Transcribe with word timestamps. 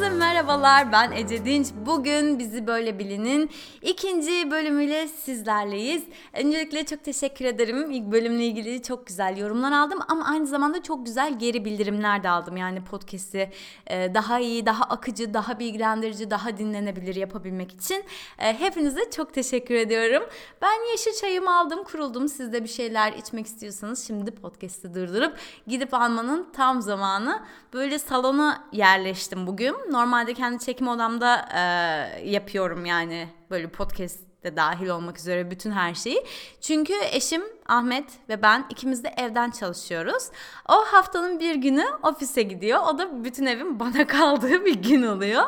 Herkese 0.00 0.18
merhabalar 0.18 0.92
ben 0.92 1.12
Ece 1.12 1.44
Dinç. 1.44 1.66
Bugün 1.86 2.38
Bizi 2.38 2.66
Böyle 2.66 2.98
Bilin'in 2.98 3.50
ikinci 3.82 4.50
bölümüyle 4.50 5.08
sizlerleyiz. 5.08 6.04
Öncelikle 6.32 6.86
çok 6.86 7.04
teşekkür 7.04 7.44
ederim. 7.44 7.90
İlk 7.90 8.12
bölümle 8.12 8.44
ilgili 8.44 8.82
çok 8.82 9.06
güzel 9.06 9.36
yorumlar 9.36 9.72
aldım 9.72 9.98
ama 10.08 10.24
aynı 10.24 10.46
zamanda 10.46 10.82
çok 10.82 11.06
güzel 11.06 11.38
geri 11.38 11.64
bildirimler 11.64 12.22
de 12.22 12.28
aldım. 12.28 12.56
Yani 12.56 12.84
podcast'i 12.84 13.50
e, 13.86 14.14
daha 14.14 14.38
iyi, 14.38 14.66
daha 14.66 14.84
akıcı, 14.84 15.34
daha 15.34 15.58
bilgilendirici, 15.58 16.30
daha 16.30 16.58
dinlenebilir 16.58 17.14
yapabilmek 17.14 17.72
için. 17.72 18.04
E, 18.38 18.60
hepinize 18.60 19.10
çok 19.10 19.34
teşekkür 19.34 19.74
ediyorum. 19.74 20.22
Ben 20.62 20.90
yeşil 20.90 21.12
çayımı 21.20 21.58
aldım, 21.58 21.84
kuruldum. 21.84 22.28
Siz 22.28 22.52
de 22.52 22.64
bir 22.64 22.68
şeyler 22.68 23.12
içmek 23.12 23.46
istiyorsanız 23.46 24.06
şimdi 24.06 24.30
podcast'i 24.30 24.94
durdurup 24.94 25.36
gidip 25.66 25.94
almanın 25.94 26.48
tam 26.52 26.82
zamanı. 26.82 27.42
Böyle 27.72 27.98
salona 27.98 28.64
yerleştim 28.72 29.46
bugün. 29.46 29.89
Normalde 29.90 30.34
kendi 30.34 30.64
çekim 30.64 30.88
odamda 30.88 31.48
e, 31.54 31.60
yapıyorum 32.30 32.86
yani 32.86 33.28
böyle 33.50 33.68
podcast 33.68 34.30
de 34.44 34.56
dahil 34.56 34.88
olmak 34.88 35.18
üzere 35.18 35.50
bütün 35.50 35.70
her 35.70 35.94
şeyi. 35.94 36.24
Çünkü 36.60 36.92
eşim 37.12 37.42
Ahmet 37.66 38.04
ve 38.28 38.42
ben 38.42 38.66
ikimiz 38.70 39.04
de 39.04 39.14
evden 39.16 39.50
çalışıyoruz. 39.50 40.24
O 40.68 40.74
haftanın 40.74 41.40
bir 41.40 41.54
günü 41.54 41.84
ofise 42.02 42.42
gidiyor. 42.42 42.80
O 42.88 42.98
da 42.98 43.24
bütün 43.24 43.46
evin 43.46 43.80
bana 43.80 44.06
kaldığı 44.06 44.64
bir 44.64 44.74
gün 44.74 45.02
oluyor. 45.02 45.42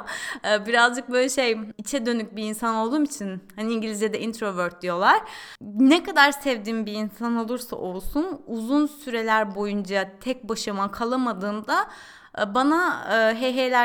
Ee, 0.45 0.67
birazcık 0.67 1.11
böyle 1.11 1.29
şey 1.29 1.59
içe 1.79 2.07
dönük 2.07 2.37
bir 2.37 2.43
insan 2.43 2.75
olduğum 2.75 3.03
için 3.03 3.43
hani 3.57 3.73
İngilizce'de 3.73 4.21
introvert 4.21 4.83
diyorlar. 4.83 5.23
Ne 5.61 6.03
kadar 6.03 6.33
sevdiğim 6.33 6.87
bir 6.87 6.93
insan 6.93 7.37
olursa 7.37 7.77
olsun 7.77 8.43
uzun 8.47 8.87
süreler 8.87 9.55
boyunca 9.55 10.11
tek 10.21 10.49
başıma 10.49 10.91
kalamadığımda 10.91 11.89
bana 12.39 13.05
e, 13.31 13.35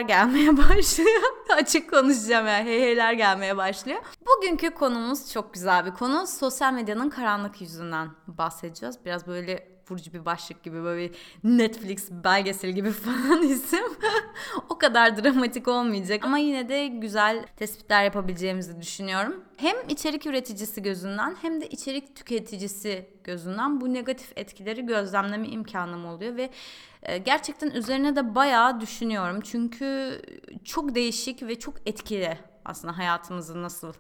gelmeye 0.02 0.58
başlıyor. 0.70 1.22
Açık 1.50 1.90
konuşacağım 1.90 2.48
yani 2.48 2.66
heyheyler 2.66 3.14
gelmeye 3.14 3.58
başlıyor. 3.58 4.00
Bugünkü 4.28 4.70
konumuz 4.70 5.32
çok 5.32 5.54
güzel 5.54 5.86
bir 5.86 5.92
konu. 5.92 6.28
Sosyal 6.28 6.74
medyanın 6.74 7.10
karanlık 7.10 7.62
yüzünden 7.62 8.10
bahsedeceğiz. 8.28 9.06
Biraz 9.06 9.28
böyle 9.28 9.77
vurucu 9.92 10.14
bir 10.14 10.26
başlık 10.26 10.64
gibi 10.64 10.84
böyle 10.84 11.10
bir 11.10 11.16
Netflix 11.44 12.12
belgeseli 12.12 12.74
gibi 12.76 12.92
falan 12.92 13.44
isim. 13.44 13.84
o 14.70 14.78
kadar 14.78 15.24
dramatik 15.24 15.68
olmayacak 15.68 16.26
ama 16.26 16.38
yine 16.38 16.70
de 16.70 16.88
güzel 16.88 17.46
tespitler 17.56 18.04
yapabileceğimizi 18.04 18.82
düşünüyorum. 18.82 19.44
Hem 19.58 19.76
içerik 19.90 20.26
üreticisi 20.26 20.84
gözünden 20.84 21.36
hem 21.42 21.62
de 21.62 21.68
içerik 21.68 22.16
tüketicisi 22.16 23.10
gözünden 23.24 23.82
bu 23.82 23.94
negatif 23.94 24.32
etkileri 24.36 24.86
gözlemleme 24.86 25.48
imkanım 25.48 26.06
oluyor 26.06 26.36
ve 26.36 26.50
e, 27.04 27.18
gerçekten 27.18 27.72
üzerine 27.72 28.16
de 28.16 28.36
bayağı 28.36 28.82
düşünüyorum. 28.82 29.42
Çünkü 29.42 30.22
çok 30.64 30.96
değişik 30.96 31.44
ve 31.44 31.60
çok 31.60 31.74
etkili 31.86 32.38
aslında 32.66 32.98
hayatımızı 32.98 33.62
nasıl 33.62 33.94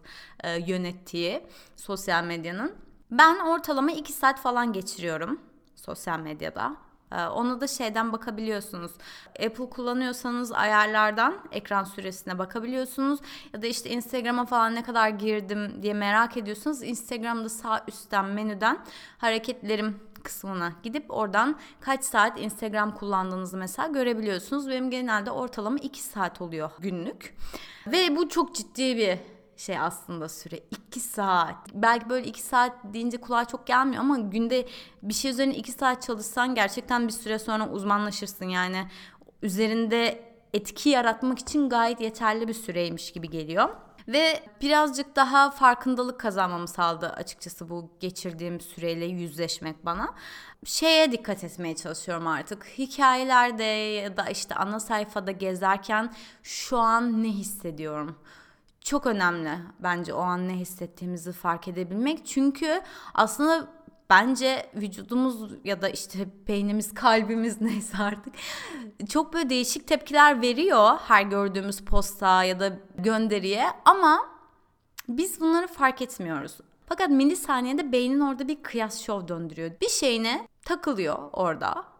e, 0.43 0.59
yönettiği 0.71 1.43
sosyal 1.75 2.23
medyanın. 2.23 2.75
Ben 3.11 3.39
ortalama 3.39 3.91
2 3.91 4.13
saat 4.13 4.41
falan 4.41 4.73
geçiriyorum 4.73 5.39
sosyal 5.87 6.19
medyada. 6.19 6.75
Ee, 7.11 7.25
ona 7.25 7.61
da 7.61 7.67
şeyden 7.67 8.13
bakabiliyorsunuz. 8.13 8.91
Apple 9.45 9.69
kullanıyorsanız 9.69 10.51
ayarlardan 10.51 11.39
ekran 11.51 11.83
süresine 11.83 12.39
bakabiliyorsunuz. 12.39 13.19
Ya 13.53 13.61
da 13.61 13.67
işte 13.67 13.89
Instagram'a 13.89 14.45
falan 14.45 14.75
ne 14.75 14.83
kadar 14.83 15.09
girdim 15.09 15.83
diye 15.83 15.93
merak 15.93 16.37
ediyorsanız 16.37 16.83
Instagram'da 16.83 17.49
sağ 17.49 17.83
üstten 17.87 18.25
menüden 18.25 18.79
hareketlerim 19.17 19.99
kısmına 20.23 20.73
gidip 20.83 21.05
oradan 21.09 21.59
kaç 21.79 22.03
saat 22.03 22.39
Instagram 22.39 22.95
kullandığınızı 22.95 23.57
mesela 23.57 23.87
görebiliyorsunuz. 23.87 24.69
Benim 24.69 24.89
genelde 24.89 25.31
ortalama 25.31 25.77
2 25.77 26.01
saat 26.01 26.41
oluyor 26.41 26.71
günlük. 26.79 27.37
Ve 27.87 28.15
bu 28.15 28.29
çok 28.29 28.55
ciddi 28.55 28.97
bir 28.97 29.36
şey 29.57 29.79
aslında 29.79 30.29
süre 30.29 30.59
2 30.71 30.99
saat. 30.99 31.55
Belki 31.73 32.09
böyle 32.09 32.27
2 32.27 32.41
saat 32.41 32.73
deyince 32.83 33.17
kulağa 33.17 33.45
çok 33.45 33.67
gelmiyor 33.67 34.01
ama 34.01 34.17
günde 34.17 34.67
bir 35.03 35.13
şey 35.13 35.31
üzerine 35.31 35.55
2 35.55 35.71
saat 35.71 36.01
çalışsan 36.01 36.55
gerçekten 36.55 37.07
bir 37.07 37.13
süre 37.13 37.39
sonra 37.39 37.69
uzmanlaşırsın. 37.69 38.45
Yani 38.45 38.87
üzerinde 39.41 40.27
etki 40.53 40.89
yaratmak 40.89 41.39
için 41.39 41.69
gayet 41.69 42.01
yeterli 42.01 42.47
bir 42.47 42.53
süreymiş 42.53 43.11
gibi 43.11 43.29
geliyor. 43.29 43.69
Ve 44.07 44.43
birazcık 44.61 45.15
daha 45.15 45.51
farkındalık 45.51 46.19
kazanmamı 46.19 46.67
sağladı 46.67 47.09
açıkçası 47.09 47.69
bu 47.69 47.91
geçirdiğim 47.99 48.59
süreyle 48.59 49.05
yüzleşmek 49.05 49.85
bana. 49.85 50.15
Şeye 50.65 51.11
dikkat 51.11 51.43
etmeye 51.43 51.75
çalışıyorum 51.75 52.27
artık. 52.27 52.65
Hikayelerde 52.77 53.63
ya 53.63 54.17
da 54.17 54.29
işte 54.29 54.55
ana 54.55 54.79
sayfada 54.79 55.31
gezerken 55.31 56.13
şu 56.43 56.77
an 56.77 57.23
ne 57.23 57.27
hissediyorum? 57.27 58.15
Çok 58.87 59.05
önemli 59.05 59.51
bence 59.79 60.13
o 60.13 60.19
an 60.19 60.47
ne 60.47 60.53
hissettiğimizi 60.53 61.31
fark 61.31 61.67
edebilmek. 61.67 62.25
Çünkü 62.25 62.81
aslında 63.13 63.67
bence 64.09 64.69
vücudumuz 64.75 65.51
ya 65.63 65.81
da 65.81 65.89
işte 65.89 66.27
beynimiz, 66.47 66.93
kalbimiz 66.93 67.61
neyse 67.61 67.97
artık 67.97 68.33
çok 69.09 69.33
böyle 69.33 69.49
değişik 69.49 69.87
tepkiler 69.87 70.41
veriyor 70.41 70.97
her 71.07 71.21
gördüğümüz 71.21 71.81
posta 71.81 72.43
ya 72.43 72.59
da 72.59 72.79
gönderiye 72.97 73.65
ama 73.85 74.25
biz 75.09 75.41
bunları 75.41 75.67
fark 75.67 76.01
etmiyoruz. 76.01 76.57
Fakat 76.85 77.09
milisaniyede 77.09 77.91
beynin 77.91 78.19
orada 78.19 78.47
bir 78.47 78.63
kıyas 78.63 79.01
şov 79.01 79.27
döndürüyor. 79.27 79.71
Bir 79.81 79.89
şeyine 79.89 80.47
takılıyor 80.65 81.17
orada 81.33 81.96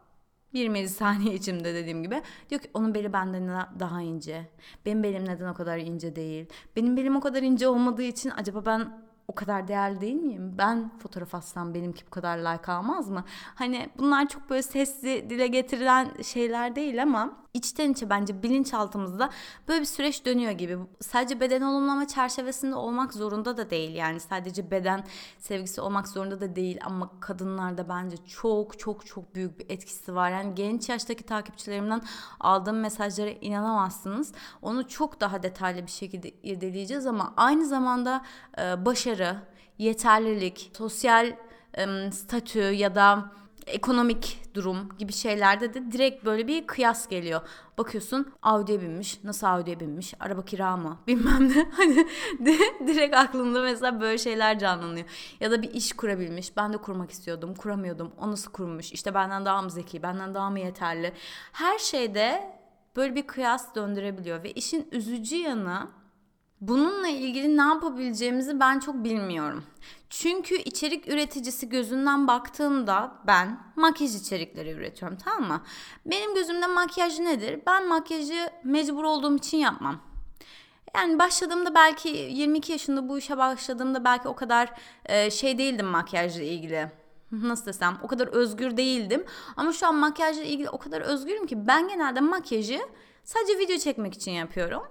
bir 0.54 0.70
milisaniye 0.70 1.34
içimde 1.34 1.76
dediğim 1.76 2.04
gibi. 2.04 2.22
Diyor 2.50 2.62
ki 2.62 2.70
onun 2.74 2.94
beli 2.94 3.14
benden 3.14 3.68
daha 3.80 4.02
ince. 4.02 4.50
Benim 4.86 5.04
belim 5.04 5.26
neden 5.26 5.48
o 5.48 5.54
kadar 5.54 5.78
ince 5.78 6.16
değil? 6.16 6.46
Benim 6.76 6.98
belim 6.98 7.16
o 7.16 7.20
kadar 7.20 7.44
ince 7.44 7.68
olmadığı 7.68 8.04
için 8.04 8.30
acaba 8.38 8.66
ben 8.66 9.07
o 9.28 9.36
kadar 9.36 9.68
değerli 9.68 10.02
değil 10.02 10.16
miyim? 10.16 10.56
Ben 10.58 10.98
fotoğraf 10.98 11.36
atsam 11.36 11.74
benimki 11.74 12.06
bu 12.06 12.10
kadar 12.10 12.38
like 12.38 12.72
almaz 12.72 13.10
mı? 13.10 13.24
Hani 13.56 13.90
bunlar 13.98 14.28
çok 14.28 14.50
böyle 14.50 14.62
sesli 14.62 15.30
dile 15.30 15.48
getirilen 15.48 16.22
şeyler 16.22 16.76
değil 16.76 17.02
ama 17.04 17.48
içten 17.58 17.92
içe 17.92 18.10
bence 18.10 18.44
bilinçaltımızda 18.44 19.30
böyle 19.68 19.80
bir 19.82 19.86
süreç 19.86 20.26
dönüyor 20.26 20.52
gibi. 20.52 20.78
Sadece 21.02 21.40
beden 21.40 21.62
olumlama 21.62 22.08
çerçevesinde 22.08 22.76
olmak 22.76 23.14
zorunda 23.14 23.58
da 23.58 23.70
değil. 23.70 23.96
Yani 23.96 24.20
sadece 24.20 24.72
beden 24.72 25.04
sevgisi 25.40 25.82
olmak 25.82 26.08
zorunda 26.08 26.42
da 26.42 26.56
değil 26.56 26.80
ama 26.84 27.12
kadınlarda 27.20 27.90
bence 27.90 28.18
çok 28.18 28.80
çok 28.80 29.06
çok 29.06 29.36
büyük 29.36 29.60
bir 29.60 29.66
etkisi 29.70 30.16
var. 30.16 30.32
Yani 30.32 30.56
genç 30.56 30.90
yaştaki 30.90 31.24
takipçilerimden 31.24 32.02
aldığım 32.40 32.80
mesajlara 32.80 33.30
inanamazsınız. 33.30 34.34
Onu 34.62 34.88
çok 34.88 35.22
daha 35.22 35.44
detaylı 35.44 35.86
bir 35.86 35.92
şekilde 35.92 36.30
irdeleyeceğiz 36.44 37.06
ama 37.06 37.34
aynı 37.38 37.66
zamanda 37.66 38.22
e, 38.58 38.86
başarı, 39.18 39.38
yeterlilik, 39.78 40.72
sosyal 40.78 41.34
e, 41.78 42.12
statü 42.12 42.60
ya 42.60 42.96
da 42.96 43.32
ekonomik 43.68 44.42
durum 44.54 44.90
gibi 44.98 45.14
şeylerde 45.14 45.74
de 45.74 45.92
direkt 45.92 46.26
böyle 46.26 46.48
bir 46.48 46.68
kıyas 46.68 47.08
geliyor. 47.08 47.42
Bakıyorsun 47.78 48.34
Audi'ye 48.42 48.82
binmiş. 48.82 49.24
Nasıl 49.24 49.48
Audi'ye 49.48 49.80
binmiş? 49.80 50.14
Araba 50.20 50.46
kira 50.46 50.78
mı? 50.78 51.00
Bilmem 51.08 51.50
ne. 51.50 51.70
Hani 51.72 52.08
direkt 52.88 53.16
aklımda 53.16 53.62
mesela 53.62 54.02
böyle 54.02 54.18
şeyler 54.18 54.60
canlanıyor. 54.60 55.06
Ya 55.40 55.52
da 55.52 55.62
bir 55.62 55.72
iş 55.74 55.94
kurabilmiş. 55.94 56.58
Ben 56.58 56.74
de 56.74 56.78
kurmak 56.78 57.12
istiyordum. 57.12 57.56
Kuramıyordum. 57.56 58.12
O 58.18 58.32
nasıl 58.32 58.52
kurmuş? 58.52 58.92
İşte 58.92 59.14
benden 59.14 59.46
daha 59.46 59.62
mı 59.62 59.72
zeki? 59.72 60.04
Benden 60.04 60.34
daha 60.34 60.50
mı 60.50 60.60
yeterli? 60.60 61.14
Her 61.52 61.80
şeyde 61.80 62.54
böyle 62.96 63.16
bir 63.16 63.28
kıyas 63.28 63.76
döndürebiliyor. 63.76 64.44
Ve 64.44 64.52
işin 64.52 64.88
üzücü 64.92 65.36
yanı 65.36 65.88
Bununla 66.62 67.08
ilgili 67.08 67.58
ne 67.58 67.62
yapabileceğimizi 67.62 68.60
ben 68.60 68.80
çok 68.80 68.96
bilmiyorum. 68.96 69.64
Çünkü 70.10 70.56
içerik 70.56 71.08
üreticisi 71.08 71.70
gözünden 71.70 72.28
baktığımda 72.28 73.12
ben 73.28 73.60
makyaj 73.76 74.16
içerikleri 74.16 74.72
üretiyorum 74.72 75.18
tamam 75.18 75.48
mı? 75.48 75.62
Benim 76.06 76.36
gözümde 76.36 76.68
makyaj 76.68 77.20
nedir? 77.20 77.62
Ben 77.68 77.88
makyajı 77.88 78.50
mecbur 78.64 79.04
olduğum 79.04 79.36
için 79.38 79.58
yapmam. 79.58 80.00
Yani 80.96 81.20
başladığımda 81.20 81.76
belki 81.76 82.10
22 82.10 82.72
yaşında 82.72 83.10
bu 83.10 83.18
işe 83.18 83.38
başladığımda 83.38 84.06
belki 84.06 84.28
o 84.28 84.36
kadar 84.36 84.74
e, 85.06 85.32
şey 85.32 85.58
değildim 85.58 85.86
makyajla 85.86 86.44
ilgili. 86.44 86.92
Nasıl 87.32 87.66
desem 87.66 87.98
o 88.04 88.08
kadar 88.08 88.28
özgür 88.28 88.78
değildim. 88.78 89.26
Ama 89.58 89.74
şu 89.74 89.88
an 89.88 89.96
makyajla 89.96 90.44
ilgili 90.44 90.70
o 90.70 90.78
kadar 90.78 91.02
özgürüm 91.02 91.48
ki 91.48 91.68
ben 91.68 91.88
genelde 91.88 92.22
makyajı 92.22 92.80
sadece 93.24 93.60
video 93.60 93.78
çekmek 93.78 94.14
için 94.14 94.32
yapıyorum. 94.32 94.84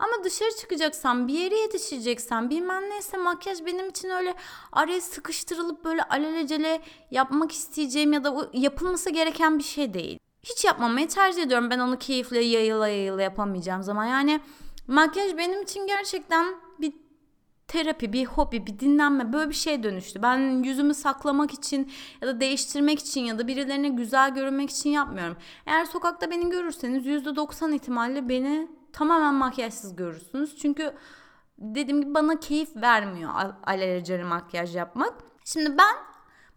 Ama 0.00 0.24
dışarı 0.24 0.50
çıkacaksam, 0.60 1.28
bir 1.28 1.34
yere 1.34 1.58
yetişeceksen, 1.58 2.50
bilmem 2.50 2.90
neyse 2.90 3.16
makyaj 3.16 3.66
benim 3.66 3.88
için 3.88 4.10
öyle 4.10 4.34
araya 4.72 5.00
sıkıştırılıp 5.00 5.84
böyle 5.84 6.02
alelacele 6.02 6.80
yapmak 7.10 7.52
isteyeceğim 7.52 8.12
ya 8.12 8.24
da 8.24 8.50
yapılması 8.52 9.10
gereken 9.10 9.58
bir 9.58 9.64
şey 9.64 9.94
değil. 9.94 10.18
Hiç 10.42 10.64
yapmamayı 10.64 11.08
tercih 11.08 11.42
ediyorum. 11.42 11.70
Ben 11.70 11.78
onu 11.78 11.98
keyifle 11.98 12.40
yayıla 12.40 12.88
yayıla 12.88 13.22
yapamayacağım 13.22 13.82
zaman. 13.82 14.04
Yani 14.04 14.40
makyaj 14.88 15.36
benim 15.36 15.62
için 15.62 15.86
gerçekten 15.86 16.46
bir 16.78 16.92
terapi, 17.68 18.12
bir 18.12 18.24
hobi, 18.26 18.66
bir 18.66 18.78
dinlenme 18.78 19.32
böyle 19.32 19.50
bir 19.50 19.54
şey 19.54 19.82
dönüştü. 19.82 20.22
Ben 20.22 20.62
yüzümü 20.62 20.94
saklamak 20.94 21.54
için 21.54 21.92
ya 22.22 22.28
da 22.28 22.40
değiştirmek 22.40 22.98
için 22.98 23.20
ya 23.20 23.38
da 23.38 23.48
birilerine 23.48 23.88
güzel 23.88 24.34
görünmek 24.34 24.70
için 24.70 24.90
yapmıyorum. 24.90 25.36
Eğer 25.66 25.84
sokakta 25.84 26.30
beni 26.30 26.50
görürseniz 26.50 27.06
%90 27.06 27.74
ihtimalle 27.74 28.28
beni 28.28 28.79
tamamen 28.92 29.34
makyajsız 29.34 29.96
görürsünüz. 29.96 30.56
Çünkü 30.56 30.94
dediğim 31.58 32.00
gibi 32.00 32.14
bana 32.14 32.40
keyif 32.40 32.76
vermiyor 32.76 33.30
alelacele 33.66 34.24
makyaj 34.24 34.76
yapmak. 34.76 35.14
Şimdi 35.44 35.78
ben 35.78 35.96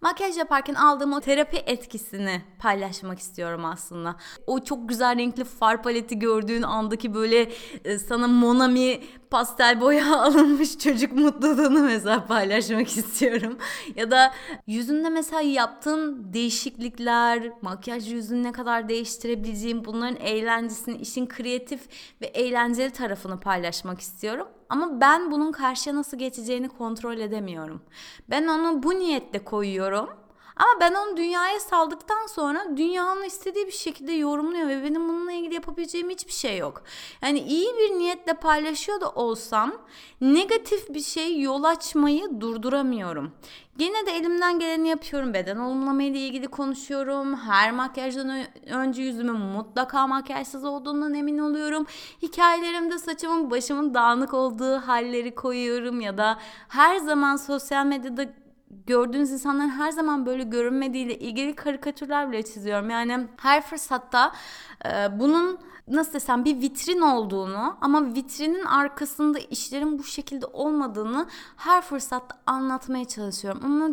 makyaj 0.03 0.37
yaparken 0.37 0.73
aldığım 0.73 1.13
o 1.13 1.19
terapi 1.19 1.57
etkisini 1.57 2.41
paylaşmak 2.59 3.19
istiyorum 3.19 3.65
aslında. 3.65 4.15
O 4.47 4.63
çok 4.63 4.89
güzel 4.89 5.17
renkli 5.17 5.43
far 5.43 5.83
paleti 5.83 6.19
gördüğün 6.19 6.61
andaki 6.61 7.13
böyle 7.13 7.51
e, 7.85 7.99
sana 7.99 8.27
Monami 8.27 9.01
pastel 9.29 9.81
boya 9.81 10.21
alınmış 10.21 10.79
çocuk 10.79 11.11
mutluluğunu 11.11 11.79
mesela 11.79 12.25
paylaşmak 12.25 12.87
istiyorum. 12.87 13.57
ya 13.95 14.11
da 14.11 14.33
yüzünde 14.67 15.09
mesela 15.09 15.41
yaptığın 15.41 16.33
değişiklikler, 16.33 17.51
makyaj 17.61 18.11
yüzünü 18.13 18.43
ne 18.43 18.51
kadar 18.51 18.89
değiştirebileceğim, 18.89 19.85
bunların 19.85 20.15
eğlencesini, 20.15 20.97
işin 20.97 21.27
kreatif 21.27 21.81
ve 22.21 22.25
eğlenceli 22.25 22.91
tarafını 22.91 23.39
paylaşmak 23.39 23.99
istiyorum. 23.99 24.47
Ama 24.73 25.01
ben 25.01 25.31
bunun 25.31 25.51
karşıya 25.51 25.95
nasıl 25.95 26.17
geçeceğini 26.17 26.69
kontrol 26.69 27.17
edemiyorum. 27.17 27.81
Ben 28.29 28.47
onu 28.47 28.83
bu 28.83 28.93
niyetle 28.93 29.43
koyuyorum. 29.43 30.09
Ama 30.55 30.79
ben 30.79 30.93
onu 30.93 31.17
dünyaya 31.17 31.59
saldıktan 31.59 32.27
sonra 32.27 32.77
dünyanın 32.77 33.23
istediği 33.23 33.67
bir 33.67 33.71
şekilde 33.71 34.11
yorumluyor 34.11 34.67
ve 34.67 34.83
benim 34.83 35.09
bununla 35.09 35.31
ilgili 35.31 35.53
yapabileceğim 35.53 36.09
hiçbir 36.09 36.31
şey 36.31 36.57
yok. 36.57 36.83
Yani 37.21 37.39
iyi 37.39 37.67
bir 37.77 37.99
niyetle 37.99 38.33
paylaşıyor 38.33 39.01
da 39.01 39.09
olsam 39.09 39.73
negatif 40.21 40.89
bir 40.89 41.01
şey 41.01 41.41
yol 41.41 41.63
açmayı 41.63 42.41
durduramıyorum. 42.41 43.31
Yine 43.79 44.05
de 44.05 44.11
elimden 44.11 44.59
geleni 44.59 44.89
yapıyorum. 44.89 45.33
Beden 45.33 45.57
olumlama 45.57 46.03
ile 46.03 46.19
ilgili 46.19 46.47
konuşuyorum. 46.47 47.35
Her 47.35 47.71
makyajdan 47.71 48.45
önce 48.67 49.01
yüzümün 49.01 49.35
mutlaka 49.35 50.07
makyajsız 50.07 50.65
olduğundan 50.65 51.13
emin 51.13 51.37
oluyorum. 51.37 51.85
Hikayelerimde 52.21 52.97
saçımın 52.97 53.51
başımın 53.51 53.93
dağınık 53.93 54.33
olduğu 54.33 54.77
halleri 54.77 55.35
koyuyorum 55.35 56.01
ya 56.01 56.17
da 56.17 56.39
her 56.67 56.97
zaman 56.97 57.35
sosyal 57.35 57.85
medyada 57.85 58.42
gördüğünüz 58.87 59.31
insanların 59.31 59.69
her 59.69 59.91
zaman 59.91 60.25
böyle 60.25 60.43
görünmediğiyle 60.43 61.19
ilgili 61.19 61.55
karikatürler 61.55 62.31
bile 62.31 62.43
çiziyorum. 62.43 62.89
Yani 62.89 63.27
her 63.37 63.61
fırsatta 63.61 64.31
e, 64.85 65.19
bunun 65.19 65.59
nasıl 65.87 66.13
desem 66.13 66.45
bir 66.45 66.61
vitrin 66.61 67.01
olduğunu 67.01 67.77
ama 67.81 68.15
vitrinin 68.15 68.65
arkasında 68.65 69.39
işlerin 69.39 69.99
bu 69.99 70.03
şekilde 70.03 70.45
olmadığını 70.45 71.27
her 71.57 71.81
fırsatta 71.81 72.41
anlatmaya 72.45 73.05
çalışıyorum. 73.05 73.61
Ama 73.65 73.89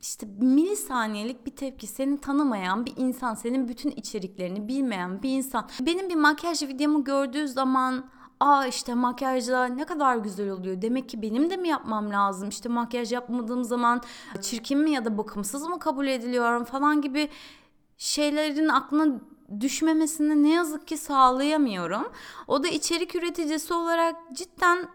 işte 0.00 0.26
milisaniyelik 0.40 1.46
bir 1.46 1.50
tepki 1.50 1.86
seni 1.86 2.18
tanımayan 2.20 2.86
bir 2.86 2.92
insan, 2.96 3.34
senin 3.34 3.68
bütün 3.68 3.90
içeriklerini 3.90 4.68
bilmeyen 4.68 5.22
bir 5.22 5.30
insan. 5.30 5.68
Benim 5.80 6.08
bir 6.08 6.14
makyaj 6.14 6.62
videomu 6.62 7.04
gördüğü 7.04 7.48
zaman 7.48 8.04
aa 8.42 8.66
işte 8.66 8.94
makyajla 8.94 9.64
ne 9.64 9.84
kadar 9.84 10.16
güzel 10.16 10.50
oluyor. 10.50 10.82
Demek 10.82 11.08
ki 11.08 11.22
benim 11.22 11.50
de 11.50 11.56
mi 11.56 11.68
yapmam 11.68 12.10
lazım? 12.10 12.48
İşte 12.48 12.68
makyaj 12.68 13.12
yapmadığım 13.12 13.64
zaman 13.64 14.02
çirkin 14.40 14.78
mi 14.78 14.90
ya 14.90 15.04
da 15.04 15.18
bakımsız 15.18 15.68
mı 15.68 15.78
kabul 15.78 16.06
ediliyorum 16.06 16.64
falan 16.64 17.00
gibi 17.02 17.28
şeylerin 17.98 18.68
aklına 18.68 19.20
düşmemesini 19.60 20.42
ne 20.42 20.52
yazık 20.52 20.88
ki 20.88 20.96
sağlayamıyorum. 20.96 22.12
O 22.48 22.62
da 22.62 22.68
içerik 22.68 23.14
üreticisi 23.14 23.74
olarak 23.74 24.16
cidden 24.32 24.88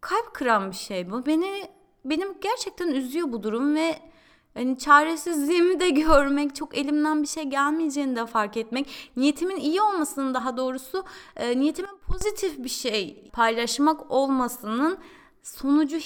kalp 0.00 0.34
kıran 0.34 0.70
bir 0.70 0.76
şey 0.76 1.10
bu. 1.10 1.26
Beni 1.26 1.68
benim 2.04 2.40
gerçekten 2.40 2.88
üzüyor 2.88 3.32
bu 3.32 3.42
durum 3.42 3.74
ve 3.74 4.11
yani 4.56 4.78
çaresizliğimi 4.78 5.80
de 5.80 5.90
görmek, 6.00 6.54
çok 6.54 6.78
elimden 6.78 7.22
bir 7.22 7.28
şey 7.28 7.44
gelmeyeceğini 7.44 8.16
de 8.16 8.26
fark 8.26 8.56
etmek, 8.56 9.10
niyetimin 9.16 9.56
iyi 9.56 9.82
olmasının 9.82 10.34
daha 10.34 10.56
doğrusu 10.56 11.04
e, 11.36 11.60
niyetimin 11.60 11.98
pozitif 12.06 12.58
bir 12.58 12.68
şey 12.68 13.30
paylaşmak 13.32 14.10
olmasının 14.10 14.98
sonucu 15.42 15.96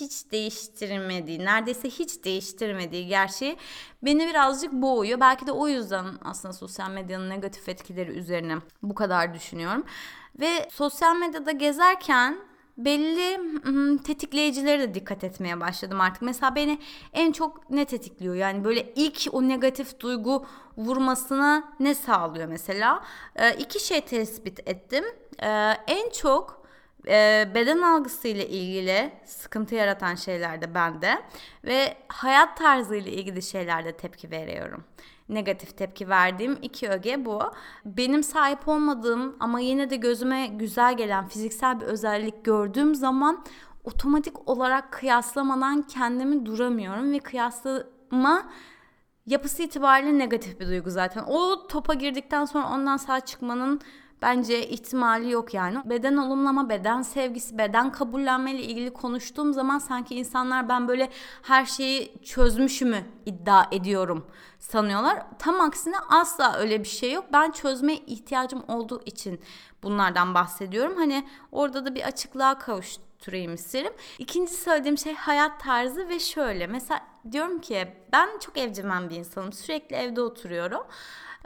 hiç 0.00 0.32
değiştirmediği, 0.32 1.44
neredeyse 1.44 1.90
hiç 1.90 2.24
değiştirmediği 2.24 3.06
gerçeği 3.06 3.56
beni 4.02 4.28
birazcık 4.28 4.72
boğuyor. 4.72 5.20
Belki 5.20 5.46
de 5.46 5.52
o 5.52 5.68
yüzden 5.68 6.06
aslında 6.24 6.52
sosyal 6.52 6.90
medyanın 6.90 7.30
negatif 7.30 7.68
etkileri 7.68 8.10
üzerine 8.10 8.56
bu 8.82 8.94
kadar 8.94 9.34
düşünüyorum. 9.34 9.84
Ve 10.40 10.68
sosyal 10.72 11.16
medyada 11.16 11.50
gezerken 11.50 12.38
belli 12.78 13.40
tetikleyicilere 14.02 14.80
de 14.80 14.94
dikkat 14.94 15.24
etmeye 15.24 15.60
başladım 15.60 16.00
artık. 16.00 16.22
Mesela 16.22 16.54
beni 16.54 16.78
en 17.12 17.32
çok 17.32 17.70
ne 17.70 17.84
tetikliyor? 17.84 18.34
Yani 18.34 18.64
böyle 18.64 18.92
ilk 18.94 19.28
o 19.32 19.48
negatif 19.48 20.00
duygu 20.00 20.46
vurmasına 20.76 21.64
ne 21.80 21.94
sağlıyor 21.94 22.48
mesela? 22.48 23.04
Ee, 23.36 23.54
iki 23.54 23.80
şey 23.80 24.00
tespit 24.00 24.68
ettim. 24.68 25.04
Ee, 25.42 25.72
en 25.86 26.10
çok 26.10 26.66
e, 27.08 27.48
beden 27.54 27.82
algısı 27.82 28.28
ile 28.28 28.48
ilgili 28.48 29.12
sıkıntı 29.24 29.74
yaratan 29.74 30.14
şeylerde 30.14 30.74
bende 30.74 31.22
ve 31.64 31.96
hayat 32.08 32.56
tarzı 32.56 32.96
ile 32.96 33.10
ilgili 33.10 33.42
şeylerde 33.42 33.92
tepki 33.92 34.30
veriyorum 34.30 34.84
negatif 35.28 35.76
tepki 35.76 36.08
verdiğim 36.08 36.58
iki 36.62 36.88
öge 36.88 37.24
bu. 37.24 37.42
Benim 37.84 38.22
sahip 38.22 38.68
olmadığım 38.68 39.36
ama 39.40 39.60
yine 39.60 39.90
de 39.90 39.96
gözüme 39.96 40.46
güzel 40.46 40.96
gelen 40.96 41.28
fiziksel 41.28 41.80
bir 41.80 41.86
özellik 41.86 42.44
gördüğüm 42.44 42.94
zaman 42.94 43.44
otomatik 43.84 44.48
olarak 44.48 44.92
kıyaslamadan 44.92 45.82
kendimi 45.82 46.46
duramıyorum 46.46 47.12
ve 47.12 47.18
kıyaslama 47.18 48.42
yapısı 49.26 49.62
itibariyle 49.62 50.18
negatif 50.18 50.60
bir 50.60 50.66
duygu 50.66 50.90
zaten. 50.90 51.24
O 51.28 51.66
topa 51.66 51.94
girdikten 51.94 52.44
sonra 52.44 52.68
ondan 52.68 52.96
sağ 52.96 53.20
çıkmanın 53.20 53.80
bence 54.22 54.68
ihtimali 54.68 55.30
yok 55.30 55.54
yani. 55.54 55.78
Beden 55.84 56.16
olumlama, 56.16 56.68
beden 56.68 57.02
sevgisi, 57.02 57.58
beden 57.58 57.92
kabullenme 57.92 58.52
ile 58.52 58.62
ilgili 58.62 58.92
konuştuğum 58.92 59.52
zaman 59.52 59.78
sanki 59.78 60.14
insanlar 60.14 60.68
ben 60.68 60.88
böyle 60.88 61.10
her 61.42 61.66
şeyi 61.66 62.22
çözmüşümü 62.22 63.04
iddia 63.26 63.66
ediyorum 63.72 64.26
sanıyorlar. 64.58 65.22
Tam 65.38 65.60
aksine 65.60 65.96
asla 66.08 66.56
öyle 66.56 66.80
bir 66.80 66.88
şey 66.88 67.12
yok. 67.12 67.24
Ben 67.32 67.50
çözmeye 67.50 67.98
ihtiyacım 67.98 68.62
olduğu 68.68 69.02
için 69.04 69.40
bunlardan 69.82 70.34
bahsediyorum. 70.34 70.96
Hani 70.96 71.28
orada 71.52 71.86
da 71.86 71.94
bir 71.94 72.02
açıklığa 72.02 72.58
kavuşturayım 72.58 73.54
isterim. 73.54 73.92
İkinci 74.18 74.52
söylediğim 74.52 74.98
şey 74.98 75.14
hayat 75.14 75.60
tarzı 75.60 76.08
ve 76.08 76.18
şöyle. 76.18 76.66
Mesela 76.66 77.00
diyorum 77.32 77.60
ki 77.60 77.88
ben 78.12 78.38
çok 78.38 78.58
evcimen 78.58 79.10
bir 79.10 79.16
insanım. 79.16 79.52
Sürekli 79.52 79.96
evde 79.96 80.20
oturuyorum. 80.20 80.82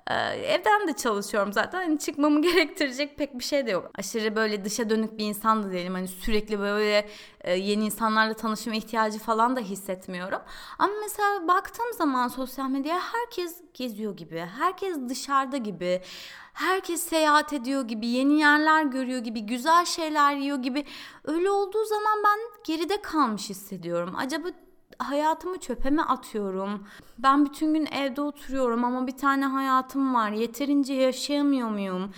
Ee, 0.07 0.15
evden 0.31 0.89
de 0.89 0.93
çalışıyorum 0.93 1.53
zaten. 1.53 1.79
Hani 1.79 1.99
çıkmamı 1.99 2.43
gerektirecek 2.51 3.19
pek 3.19 3.39
bir 3.39 3.45
şey 3.45 3.67
de 3.67 3.71
yok. 3.71 3.91
Aşırı 3.99 4.37
böyle 4.37 4.65
dışa 4.65 4.91
dönük 4.91 5.19
bir 5.19 5.25
insan 5.25 5.63
da 5.63 5.73
değilim. 5.73 5.95
Hani 5.95 6.09
sürekli 6.09 6.61
böyle 6.61 7.09
e, 7.41 7.55
yeni 7.55 7.85
insanlarla 7.85 8.35
tanışma 8.35 8.75
ihtiyacı 8.75 9.19
falan 9.19 9.57
da 9.57 9.61
hissetmiyorum. 9.61 10.41
Ama 10.79 10.93
mesela 11.03 11.49
baktığım 11.49 11.93
zaman 11.99 12.29
sosyal 12.29 12.69
medyaya 12.69 13.01
herkes 13.01 13.63
geziyor 13.75 14.17
gibi. 14.17 14.49
Herkes 14.59 14.97
dışarıda 15.09 15.57
gibi. 15.57 16.03
Herkes 16.53 17.03
seyahat 17.03 17.53
ediyor 17.53 17.89
gibi, 17.89 18.07
yeni 18.07 18.41
yerler 18.41 18.85
görüyor 18.85 19.21
gibi, 19.21 19.41
güzel 19.41 19.85
şeyler 19.85 20.37
yiyor 20.37 20.59
gibi. 20.59 20.85
Öyle 21.25 21.51
olduğu 21.51 21.85
zaman 21.85 22.19
ben 22.25 22.39
geride 22.65 23.03
kalmış 23.03 23.51
hissediyorum. 23.51 24.15
Acaba 24.17 24.49
hayatımı 25.01 25.59
çöpe 25.59 25.91
mi 25.91 26.03
atıyorum? 26.03 26.87
Ben 27.19 27.47
bütün 27.47 27.75
gün 27.75 27.87
evde 27.87 28.21
oturuyorum 28.21 28.85
ama 28.85 29.07
bir 29.07 29.17
tane 29.17 29.47
hayatım 29.47 30.15
var. 30.15 30.31
Yeterince 30.31 30.95
yaşayamıyor 30.95 31.69
muyum? 31.69 32.11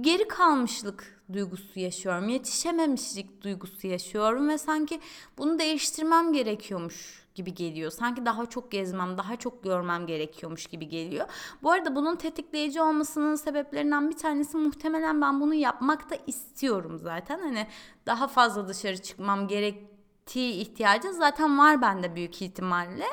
Geri 0.00 0.28
kalmışlık 0.28 1.22
duygusu 1.32 1.80
yaşıyorum. 1.80 2.28
Yetişememişlik 2.28 3.42
duygusu 3.42 3.86
yaşıyorum 3.86 4.48
ve 4.48 4.58
sanki 4.58 5.00
bunu 5.38 5.58
değiştirmem 5.58 6.32
gerekiyormuş 6.32 7.24
gibi 7.34 7.54
geliyor. 7.54 7.90
Sanki 7.90 8.26
daha 8.26 8.46
çok 8.46 8.72
gezmem, 8.72 9.18
daha 9.18 9.36
çok 9.36 9.64
görmem 9.64 10.06
gerekiyormuş 10.06 10.66
gibi 10.66 10.88
geliyor. 10.88 11.26
Bu 11.62 11.70
arada 11.70 11.96
bunun 11.96 12.16
tetikleyici 12.16 12.82
olmasının 12.82 13.34
sebeplerinden 13.34 14.10
bir 14.10 14.16
tanesi 14.16 14.56
muhtemelen 14.56 15.20
ben 15.20 15.40
bunu 15.40 15.54
yapmak 15.54 16.10
da 16.10 16.16
istiyorum 16.26 16.98
zaten. 16.98 17.38
Hani 17.38 17.66
daha 18.06 18.28
fazla 18.28 18.68
dışarı 18.68 19.02
çıkmam 19.02 19.48
gerek 19.48 19.93
ti 20.26 20.50
ihtiyacı 20.50 21.12
zaten 21.12 21.58
var 21.58 21.82
bende 21.82 22.14
büyük 22.14 22.42
ihtimalle. 22.42 23.06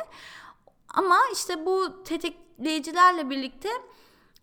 Ama 0.94 1.18
işte 1.34 1.66
bu 1.66 2.04
tetikleyicilerle 2.04 3.30
birlikte 3.30 3.70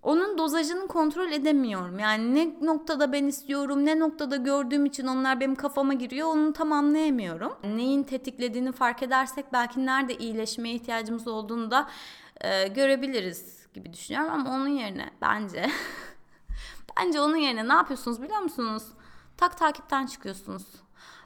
onun 0.02 0.38
dozajını 0.38 0.88
kontrol 0.88 1.32
edemiyorum. 1.32 1.98
Yani 1.98 2.34
ne 2.34 2.66
noktada 2.66 3.12
ben 3.12 3.24
istiyorum, 3.24 3.86
ne 3.86 3.98
noktada 3.98 4.36
gördüğüm 4.36 4.86
için 4.86 5.06
onlar 5.06 5.40
benim 5.40 5.54
kafama 5.54 5.94
giriyor 5.94 6.28
onu 6.28 6.52
tam 6.52 6.72
anlayamıyorum. 6.72 7.52
Neyin 7.64 8.02
tetiklediğini 8.02 8.72
fark 8.72 9.02
edersek 9.02 9.52
belki 9.52 9.86
nerede 9.86 10.14
iyileşmeye 10.14 10.74
ihtiyacımız 10.74 11.28
olduğunu 11.28 11.70
da 11.70 11.88
e, 12.40 12.68
görebiliriz 12.68 13.66
gibi 13.74 13.92
düşünüyorum. 13.92 14.32
Ama 14.32 14.50
onun 14.50 14.68
yerine 14.68 15.10
bence, 15.22 15.70
bence 16.98 17.20
onun 17.20 17.36
yerine 17.36 17.68
ne 17.68 17.72
yapıyorsunuz 17.72 18.22
biliyor 18.22 18.40
musunuz? 18.40 18.82
Tak 19.36 19.58
takipten 19.58 20.06
çıkıyorsunuz. 20.06 20.66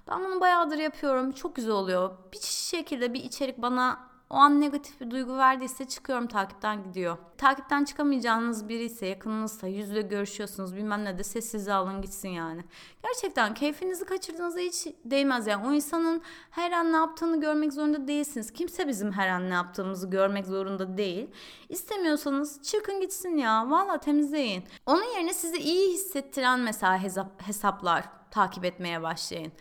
Ben 0.09 0.25
bunu 0.25 0.41
bayağıdır 0.41 0.79
yapıyorum. 0.79 1.33
Çok 1.33 1.57
güzel 1.57 1.73
oluyor. 1.73 2.11
Bir 2.33 2.41
şekilde 2.41 3.15
bir 3.15 3.25
içerik 3.25 3.63
bana 3.63 4.13
o 4.33 4.35
an 4.35 4.61
negatif 4.61 5.01
bir 5.01 5.11
duygu 5.11 5.37
verdiyse 5.37 5.85
çıkıyorum 5.85 6.27
takipten 6.27 6.85
gidiyor. 6.85 7.17
Takipten 7.39 7.85
çıkamayacağınız 7.85 8.69
biri 8.69 8.85
ise 8.85 9.07
yakınınızsa 9.07 9.67
yüzle 9.67 10.03
görüşüyorsunuz 10.03 10.77
bilmem 10.77 11.05
ne 11.05 11.19
de 11.19 11.25
sessize 11.25 11.73
alın 11.73 12.03
gitsin 12.03 12.29
yani. 12.29 12.65
Gerçekten 13.03 13.55
keyfinizi 13.55 14.05
kaçırdığınızda 14.05 14.61
hiç 14.61 14.87
değmez 15.05 15.47
yani. 15.47 15.67
O 15.67 15.73
insanın 15.73 16.23
her 16.51 16.73
an 16.73 16.93
ne 16.93 16.97
yaptığını 16.97 17.41
görmek 17.41 17.73
zorunda 17.73 18.09
değilsiniz. 18.09 18.53
Kimse 18.53 18.89
bizim 18.89 19.13
her 19.13 19.29
an 19.29 19.51
ne 19.51 19.55
yaptığımızı 19.55 20.11
görmek 20.11 20.47
zorunda 20.47 20.97
değil. 20.97 21.31
İstemiyorsanız 21.69 22.63
çıkın 22.63 23.01
gitsin 23.01 23.37
ya. 23.37 23.71
Valla 23.71 23.99
temizleyin. 23.99 24.65
Onun 24.87 25.15
yerine 25.15 25.35
sizi 25.35 25.59
iyi 25.59 25.93
hissettiren 25.93 26.61
mesela 26.61 27.03
hesap, 27.03 27.43
hesaplar 27.43 28.05
takip 28.31 28.65
etmeye 28.65 29.03
başlayın. 29.03 29.53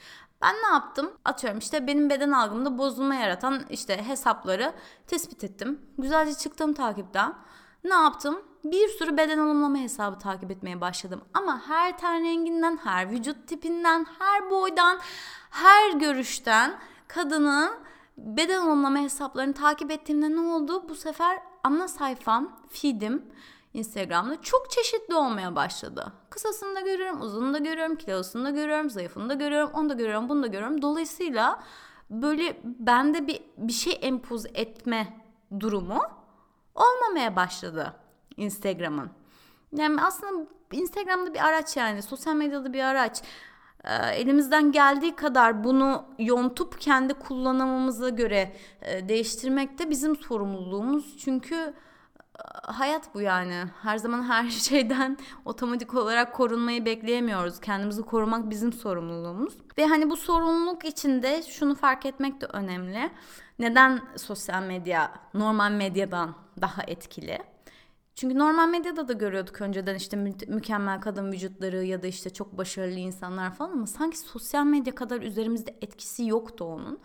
Ben 0.42 0.56
ne 0.56 0.74
yaptım? 0.74 1.12
Atıyorum 1.26 1.60
işte 1.60 1.88
benim 1.88 2.10
beden 2.10 2.32
algımda 2.32 2.78
bozulma 2.78 3.16
yaratan 3.16 3.62
işte 3.70 4.04
hesapları 4.04 4.74
tespit 5.08 5.44
ettim. 5.44 5.82
Güzelce 5.98 6.34
çıktım 6.34 6.74
takipten. 6.74 7.34
Ne 7.84 7.94
yaptım? 7.94 8.42
Bir 8.64 8.88
sürü 8.88 9.18
beden 9.18 9.40
alımlama 9.40 9.78
hesabı 9.78 10.20
takip 10.20 10.52
etmeye 10.52 10.82
başladım. 10.82 11.22
Ama 11.34 11.62
her 11.68 11.98
ten 11.98 12.24
renginden, 12.24 12.80
her 12.84 13.12
vücut 13.12 13.48
tipinden, 13.48 14.06
her 14.20 14.50
boydan, 14.50 15.00
her 15.50 15.92
görüşten 15.92 16.76
kadının 17.08 17.72
beden 18.18 18.62
alımlama 18.62 19.00
hesaplarını 19.00 19.54
takip 19.54 19.92
ettiğimde 19.92 20.32
ne 20.32 20.40
oldu? 20.40 20.90
Bu 20.90 20.96
sefer 20.96 21.40
ana 21.64 21.88
sayfam, 21.88 22.60
feedim 22.70 23.26
Instagram'da 23.74 24.42
çok 24.42 24.72
çeşitli 24.72 25.16
olmaya 25.16 25.56
başladı. 25.56 26.14
Kısasını 26.30 26.76
da 26.76 26.82
görüyorum, 26.82 27.22
uzununu 27.22 27.54
da 27.54 27.58
görüyorum, 27.58 27.96
kilosunu 27.96 28.46
da 28.46 28.50
görüyorum, 28.50 28.90
zayıfını 28.90 29.30
da 29.30 29.34
görüyorum, 29.34 29.72
onu 29.74 29.90
da 29.90 29.94
görüyorum, 29.94 30.30
bunu 30.30 30.44
da 30.44 30.48
görüyorum. 30.48 30.82
Dolayısıyla 30.82 31.64
böyle 32.10 32.62
bende 32.64 33.28
bir, 33.28 33.42
bir 33.58 33.74
şey 33.74 34.00
empoz 34.02 34.46
etme 34.46 35.22
durumu 35.60 36.02
olmamaya 36.76 37.36
başladı 37.36 37.94
Instagram'ın. 38.38 39.10
Yani 39.76 40.02
aslında 40.02 40.48
Instagram'da 40.72 41.34
bir 41.34 41.46
araç 41.46 41.78
yani 41.78 42.02
sosyal 42.02 42.36
medyada 42.36 42.74
bir 42.74 42.84
araç. 42.84 43.22
Ee, 43.84 43.94
elimizden 43.94 44.72
geldiği 44.72 45.16
kadar 45.16 45.64
bunu 45.64 46.06
yontup 46.20 46.82
kendi 46.82 47.14
kullanımımıza 47.14 48.10
göre 48.10 48.56
e, 48.82 49.10
değiştirmek 49.10 49.80
de 49.80 49.90
bizim 49.90 50.16
sorumluluğumuz. 50.16 51.18
Çünkü 51.18 51.74
hayat 52.64 53.16
bu 53.16 53.22
yani. 53.22 53.66
Her 53.82 53.98
zaman 53.98 54.24
her 54.24 54.50
şeyden 54.50 55.18
otomatik 55.46 55.94
olarak 55.94 56.34
korunmayı 56.36 56.86
bekleyemiyoruz. 56.86 57.60
Kendimizi 57.60 58.02
korumak 58.02 58.50
bizim 58.50 58.74
sorumluluğumuz. 58.74 59.54
Ve 59.78 59.86
hani 59.86 60.10
bu 60.10 60.18
sorumluluk 60.18 60.86
içinde 60.86 61.44
şunu 61.44 61.76
fark 61.76 62.06
etmek 62.06 62.42
de 62.42 62.46
önemli. 62.46 63.12
Neden 63.60 64.02
sosyal 64.18 64.64
medya 64.64 65.12
normal 65.34 65.72
medyadan 65.72 66.36
daha 66.62 66.84
etkili? 66.84 67.40
Çünkü 68.16 68.40
normal 68.40 68.68
medyada 68.70 69.08
da 69.08 69.14
görüyorduk 69.14 69.62
önceden 69.62 69.96
işte 69.96 70.18
mü- 70.18 70.48
mükemmel 70.48 71.02
kadın 71.02 71.32
vücutları 71.32 71.84
ya 71.84 72.04
da 72.04 72.08
işte 72.08 72.30
çok 72.30 72.58
başarılı 72.58 73.00
insanlar 73.00 73.54
falan 73.56 73.72
ama 73.72 73.88
sanki 73.88 74.20
sosyal 74.20 74.66
medya 74.66 74.96
kadar 74.96 75.22
üzerimizde 75.22 75.76
etkisi 75.82 76.26
yoktu 76.26 76.66
onun. 76.66 77.00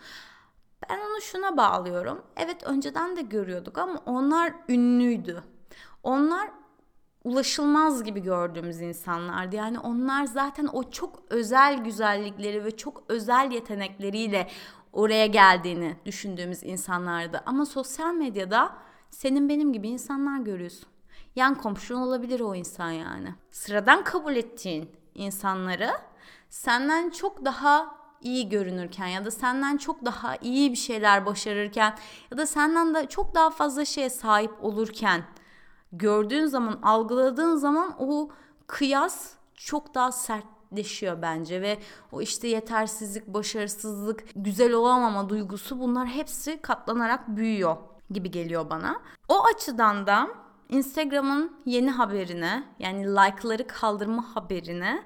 Ben 0.82 0.98
onu 0.98 1.20
şuna 1.20 1.56
bağlıyorum. 1.56 2.22
Evet 2.36 2.62
önceden 2.64 3.16
de 3.16 3.22
görüyorduk 3.22 3.78
ama 3.78 4.02
onlar 4.06 4.52
ünlüydü. 4.68 5.42
Onlar 6.02 6.50
ulaşılmaz 7.24 8.04
gibi 8.04 8.22
gördüğümüz 8.22 8.80
insanlardı. 8.80 9.56
Yani 9.56 9.78
onlar 9.78 10.24
zaten 10.24 10.68
o 10.72 10.90
çok 10.90 11.22
özel 11.30 11.84
güzellikleri 11.84 12.64
ve 12.64 12.76
çok 12.76 13.04
özel 13.08 13.52
yetenekleriyle 13.52 14.48
oraya 14.92 15.26
geldiğini 15.26 15.96
düşündüğümüz 16.04 16.62
insanlardı. 16.62 17.42
Ama 17.46 17.66
sosyal 17.66 18.14
medyada 18.14 18.76
senin 19.10 19.48
benim 19.48 19.72
gibi 19.72 19.88
insanlar 19.88 20.38
görüyorsun. 20.38 20.88
Yan 21.36 21.54
komşun 21.54 21.96
olabilir 21.96 22.40
o 22.40 22.54
insan 22.54 22.90
yani. 22.90 23.34
Sıradan 23.50 24.04
kabul 24.04 24.36
ettiğin 24.36 24.90
insanları 25.14 25.90
senden 26.48 27.10
çok 27.10 27.44
daha 27.44 27.96
iyi 28.26 28.48
görünürken 28.48 29.06
ya 29.06 29.24
da 29.24 29.30
senden 29.30 29.76
çok 29.76 30.04
daha 30.04 30.36
iyi 30.36 30.72
bir 30.72 30.76
şeyler 30.76 31.26
başarırken 31.26 31.94
ya 32.30 32.38
da 32.38 32.46
senden 32.46 32.94
de 32.94 33.06
çok 33.06 33.34
daha 33.34 33.50
fazla 33.50 33.84
şeye 33.84 34.10
sahip 34.10 34.52
olurken 34.60 35.24
gördüğün 35.92 36.46
zaman, 36.46 36.78
algıladığın 36.82 37.56
zaman 37.56 37.94
o 37.98 38.30
kıyas 38.66 39.32
çok 39.54 39.94
daha 39.94 40.12
sertleşiyor 40.12 41.22
bence 41.22 41.62
ve 41.62 41.78
o 42.12 42.22
işte 42.22 42.48
yetersizlik, 42.48 43.26
başarısızlık, 43.26 44.24
güzel 44.36 44.72
olamama 44.72 45.28
duygusu 45.28 45.80
bunlar 45.80 46.06
hepsi 46.06 46.62
katlanarak 46.62 47.28
büyüyor 47.28 47.76
gibi 48.10 48.30
geliyor 48.30 48.70
bana. 48.70 49.02
O 49.28 49.44
açıdan 49.54 50.06
da 50.06 50.28
Instagram'ın 50.68 51.56
yeni 51.66 51.90
haberine 51.90 52.64
yani 52.78 53.06
like'ları 53.06 53.66
kaldırma 53.66 54.36
haberine 54.36 55.02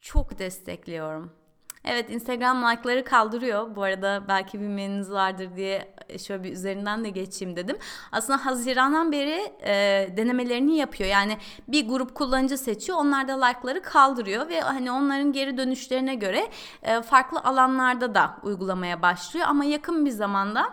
çok 0.00 0.38
destekliyorum. 0.38 1.41
Evet 1.84 2.10
Instagram 2.10 2.62
like'ları 2.62 3.04
kaldırıyor. 3.04 3.76
Bu 3.76 3.82
arada 3.82 4.22
belki 4.28 4.60
bilmeniniz 4.60 5.10
vardır 5.10 5.48
diye 5.56 5.94
şöyle 6.18 6.44
bir 6.44 6.52
üzerinden 6.52 7.04
de 7.04 7.10
geçeyim 7.10 7.56
dedim. 7.56 7.76
Aslında 8.12 8.46
Haziran'dan 8.46 9.12
beri 9.12 9.52
e, 9.62 9.72
denemelerini 10.16 10.76
yapıyor. 10.76 11.10
Yani 11.10 11.38
bir 11.68 11.88
grup 11.88 12.14
kullanıcı 12.14 12.58
seçiyor. 12.58 12.98
Onlar 12.98 13.28
da 13.28 13.46
like'ları 13.46 13.82
kaldırıyor 13.82 14.48
ve 14.48 14.60
hani 14.60 14.92
onların 14.92 15.32
geri 15.32 15.56
dönüşlerine 15.56 16.14
göre 16.14 16.48
e, 16.82 17.02
farklı 17.02 17.40
alanlarda 17.40 18.14
da 18.14 18.36
uygulamaya 18.42 19.02
başlıyor. 19.02 19.46
Ama 19.48 19.64
yakın 19.64 20.04
bir 20.04 20.10
zamanda 20.10 20.62
e, 20.62 20.70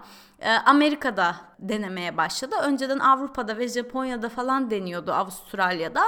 Amerika'da 0.48 1.36
denemeye 1.60 2.18
başladı. 2.18 2.56
Önceden 2.64 3.00
Avrupa'da 3.00 3.58
ve 3.58 3.68
Japonya'da 3.68 4.30
falan 4.30 4.72
deniyordu 4.72 5.12
Avustralya'da. 5.12 6.04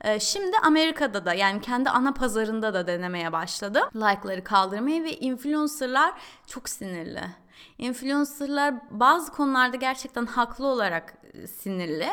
E, 0.00 0.20
şimdi 0.20 0.56
Amerika'da 0.62 1.24
da 1.24 1.34
yani 1.34 1.60
kendi 1.60 1.90
ana 1.90 2.12
pazarında 2.12 2.74
da 2.74 2.86
denemeye 2.86 3.32
başladı. 3.32 3.80
Like'ları 3.94 4.44
kaldırmayı 4.44 5.04
ve 5.04 5.16
influencerlar 5.16 6.12
çok 6.46 6.68
sinirli. 6.68 7.22
Influencerlar 7.78 8.74
bazı 8.90 9.32
konularda 9.32 9.76
gerçekten 9.76 10.26
haklı 10.26 10.66
olarak 10.66 11.14
e, 11.32 11.46
sinirli. 11.46 12.08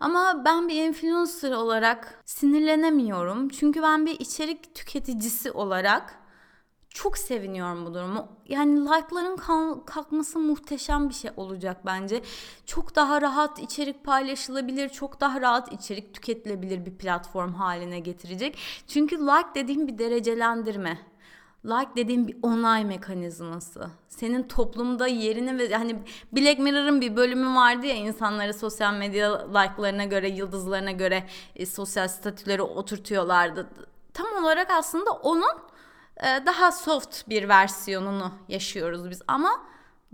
Ama 0.00 0.44
ben 0.44 0.68
bir 0.68 0.84
influencer 0.84 1.52
olarak 1.52 2.22
sinirlenemiyorum. 2.24 3.48
Çünkü 3.48 3.82
ben 3.82 4.06
bir 4.06 4.20
içerik 4.20 4.74
tüketicisi 4.74 5.50
olarak 5.50 6.21
çok 6.94 7.18
seviniyorum 7.18 7.86
bu 7.86 7.94
durumu. 7.94 8.28
Yani 8.48 8.80
like'ların 8.80 9.36
kalkması 9.84 10.38
muhteşem 10.38 11.08
bir 11.08 11.14
şey 11.14 11.30
olacak 11.36 11.76
bence. 11.86 12.22
Çok 12.66 12.96
daha 12.96 13.22
rahat 13.22 13.58
içerik 13.58 14.04
paylaşılabilir, 14.04 14.88
çok 14.88 15.20
daha 15.20 15.40
rahat 15.40 15.72
içerik 15.72 16.14
tüketilebilir 16.14 16.86
bir 16.86 16.94
platform 16.94 17.52
haline 17.52 18.00
getirecek. 18.00 18.58
Çünkü 18.88 19.18
like 19.18 19.48
dediğim 19.54 19.88
bir 19.88 19.98
derecelendirme. 19.98 20.98
Like 21.64 21.90
dediğim 21.96 22.28
bir 22.28 22.36
onay 22.42 22.84
mekanizması. 22.84 23.90
Senin 24.08 24.42
toplumda 24.42 25.06
yerini 25.06 25.58
ve 25.58 25.74
hani 25.74 25.96
Black 26.32 26.58
Mirror'ın 26.58 27.00
bir 27.00 27.16
bölümü 27.16 27.56
vardı 27.56 27.86
ya 27.86 27.94
insanları 27.94 28.54
sosyal 28.54 28.94
medya 28.94 29.58
like'larına 29.58 30.04
göre, 30.04 30.28
yıldızlarına 30.28 30.90
göre 30.90 31.26
e, 31.56 31.66
sosyal 31.66 32.08
statüleri 32.08 32.62
oturtuyorlardı. 32.62 33.66
Tam 34.14 34.44
olarak 34.44 34.70
aslında 34.70 35.12
onun 35.12 35.71
daha 36.20 36.72
soft 36.72 37.28
bir 37.28 37.48
versiyonunu 37.48 38.32
yaşıyoruz 38.48 39.10
biz 39.10 39.22
ama 39.28 39.50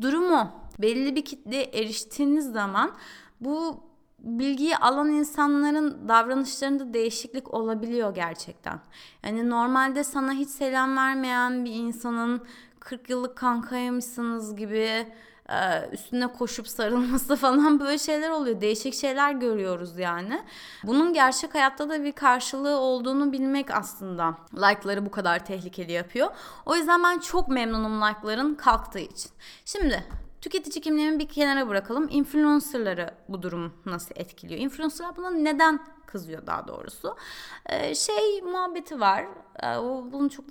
durumu 0.01 0.51
belli 0.79 1.17
bir 1.17 1.25
kitleye 1.25 1.65
eriştiğiniz 1.65 2.53
zaman 2.53 2.93
bu 3.41 3.81
bilgiyi 4.19 4.77
alan 4.77 5.09
insanların 5.09 6.09
davranışlarında 6.09 6.95
değişiklik 6.95 7.55
olabiliyor 7.55 8.15
gerçekten. 8.15 8.81
Yani 9.25 9.51
normalde 9.51 10.05
sana 10.05 10.33
hiç 10.33 10.49
selam 10.49 10.97
vermeyen 10.97 11.65
bir 11.65 11.73
insanın 11.73 12.43
40 12.81 13.11
yıllık 13.11 13.37
kankaymışsınız 13.37 14.57
gibi 14.57 15.07
üstüne 15.93 16.27
koşup 16.27 16.69
sarılması 16.69 17.37
falan 17.37 17.81
böyle 17.81 17.99
şeyler 17.99 18.31
oluyor. 18.31 18.61
Değişik 18.61 18.95
şeyler 18.95 19.33
görüyoruz 19.33 19.99
yani. 19.99 20.43
Bunun 20.85 21.13
gerçek 21.13 21.55
hayatta 21.55 21.89
da 21.89 22.05
bir 22.05 22.13
karşılığı 22.13 22.77
olduğunu 22.79 23.33
bilmek 23.33 23.71
aslında 23.71 24.35
like'ları 24.55 25.07
bu 25.07 25.11
kadar 25.11 25.45
tehlikeli 25.45 25.93
yapıyor. 25.93 26.29
O 26.67 26.77
yüzden 26.77 27.05
ben 27.05 27.19
çok 27.19 27.49
memnunum 27.49 28.01
like'ların 28.01 28.55
kalktığı 28.55 28.99
için. 28.99 29.31
Şimdi 29.65 30.05
tüketici 30.41 30.83
kimliğimi 30.83 31.19
bir 31.19 31.29
kenara 31.29 31.69
bırakalım. 31.69 32.09
Influencer'ları 32.11 33.15
bu 33.29 33.43
durum 33.43 33.73
nasıl 33.87 34.15
etkiliyor? 34.15 34.61
Influencer'lar 34.61 35.17
buna 35.17 35.31
neden 35.31 35.81
kızıyor 36.07 36.47
daha 36.47 36.69
doğrusu. 36.69 37.17
Ee, 37.67 37.95
şey 37.95 38.43
muhabbeti 38.43 39.01
var. 39.01 39.25
Ee, 39.63 39.67
bunu 40.13 40.31
çok 40.31 40.45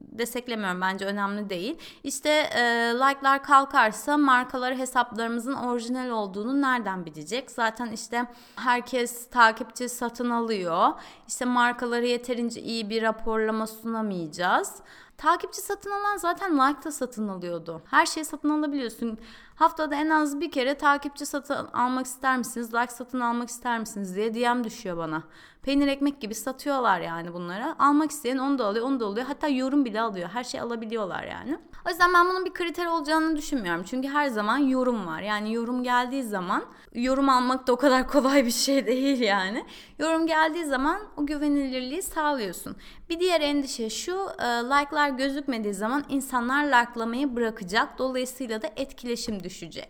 desteklemiyorum 0.00 0.80
bence 0.80 1.06
önemli 1.06 1.50
değil. 1.50 1.78
İşte 2.04 2.30
e, 2.30 2.60
like'lar 2.94 3.42
kalkarsa 3.42 4.16
markaları 4.16 4.78
hesaplarımızın 4.78 5.54
orijinal 5.54 6.08
olduğunu 6.08 6.60
nereden 6.60 7.06
bilecek? 7.06 7.50
Zaten 7.50 7.86
işte 7.86 8.26
herkes 8.56 9.30
takipçi 9.30 9.88
satın 9.88 10.30
alıyor. 10.30 10.88
İşte 11.28 11.44
markaları 11.44 12.06
yeterince 12.06 12.60
iyi 12.60 12.90
bir 12.90 13.02
raporlama 13.02 13.66
sunamayacağız. 13.66 14.74
Takipçi 15.16 15.60
satın 15.60 15.90
alan 15.90 16.16
zaten 16.16 16.54
like 16.58 16.84
da 16.84 16.92
satın 16.92 17.28
alıyordu. 17.28 17.82
Her 17.90 18.06
şeyi 18.06 18.24
satın 18.24 18.50
alabiliyorsun. 18.50 19.18
Haftada 19.54 19.94
en 19.94 20.10
az 20.10 20.40
bir 20.40 20.50
kere 20.50 20.74
takipçi 20.78 21.26
satın 21.26 21.66
almak 21.72 22.06
ister 22.06 22.38
misiniz, 22.38 22.74
like 22.74 22.92
satın 22.92 23.20
almak 23.20 23.48
ister 23.48 23.78
misiniz 23.78 24.16
diye 24.16 24.34
DM 24.34 24.64
düşüyor 24.64 24.96
bana. 24.96 25.22
Peynir 25.62 25.88
ekmek 25.88 26.20
gibi 26.20 26.34
satıyorlar 26.34 27.00
yani 27.00 27.32
bunlara. 27.32 27.76
Almak 27.78 28.10
isteyen 28.10 28.38
onu 28.38 28.58
da 28.58 28.66
alıyor, 28.66 28.86
onu 28.86 29.00
da 29.00 29.06
alıyor. 29.06 29.26
Hatta 29.26 29.48
yorum 29.48 29.84
bile 29.84 30.00
alıyor. 30.00 30.28
Her 30.32 30.44
şey 30.44 30.60
alabiliyorlar 30.60 31.24
yani. 31.24 31.58
O 31.86 31.90
yüzden 31.90 32.14
ben 32.14 32.28
bunun 32.28 32.44
bir 32.44 32.54
kriter 32.54 32.86
olacağını 32.86 33.36
düşünmüyorum. 33.36 33.82
Çünkü 33.82 34.08
her 34.08 34.26
zaman 34.28 34.58
yorum 34.58 35.06
var. 35.06 35.20
Yani 35.20 35.52
yorum 35.52 35.82
geldiği 35.82 36.22
zaman 36.22 36.64
yorum 36.94 37.28
almak 37.28 37.66
da 37.66 37.72
o 37.72 37.76
kadar 37.76 38.08
kolay 38.08 38.46
bir 38.46 38.50
şey 38.50 38.86
değil 38.86 39.20
yani. 39.20 39.64
Yorum 39.98 40.26
geldiği 40.26 40.64
zaman 40.64 41.00
o 41.16 41.26
güvenilirliği 41.26 42.02
sağlıyorsun. 42.02 42.76
Bir 43.10 43.20
diğer 43.20 43.40
endişe 43.40 43.90
şu, 43.90 44.28
e, 44.38 44.44
like'lar 44.44 45.08
gözükmediği 45.08 45.74
zaman 45.74 46.04
insanlar 46.08 46.64
likelamayı 46.64 47.36
bırakacak. 47.36 47.98
Dolayısıyla 47.98 48.62
da 48.62 48.70
etkileşim 48.76 49.42
düşecek. 49.42 49.88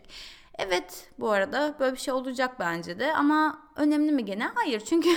Evet 0.59 1.11
bu 1.19 1.31
arada 1.31 1.75
böyle 1.81 1.93
bir 1.93 2.01
şey 2.01 2.15
olacak 2.15 2.57
bence 2.59 2.99
de 2.99 3.15
ama 3.15 3.59
önemli 3.77 4.13
mi 4.13 4.25
gene? 4.25 4.51
Hayır 4.55 4.81
çünkü 4.81 5.09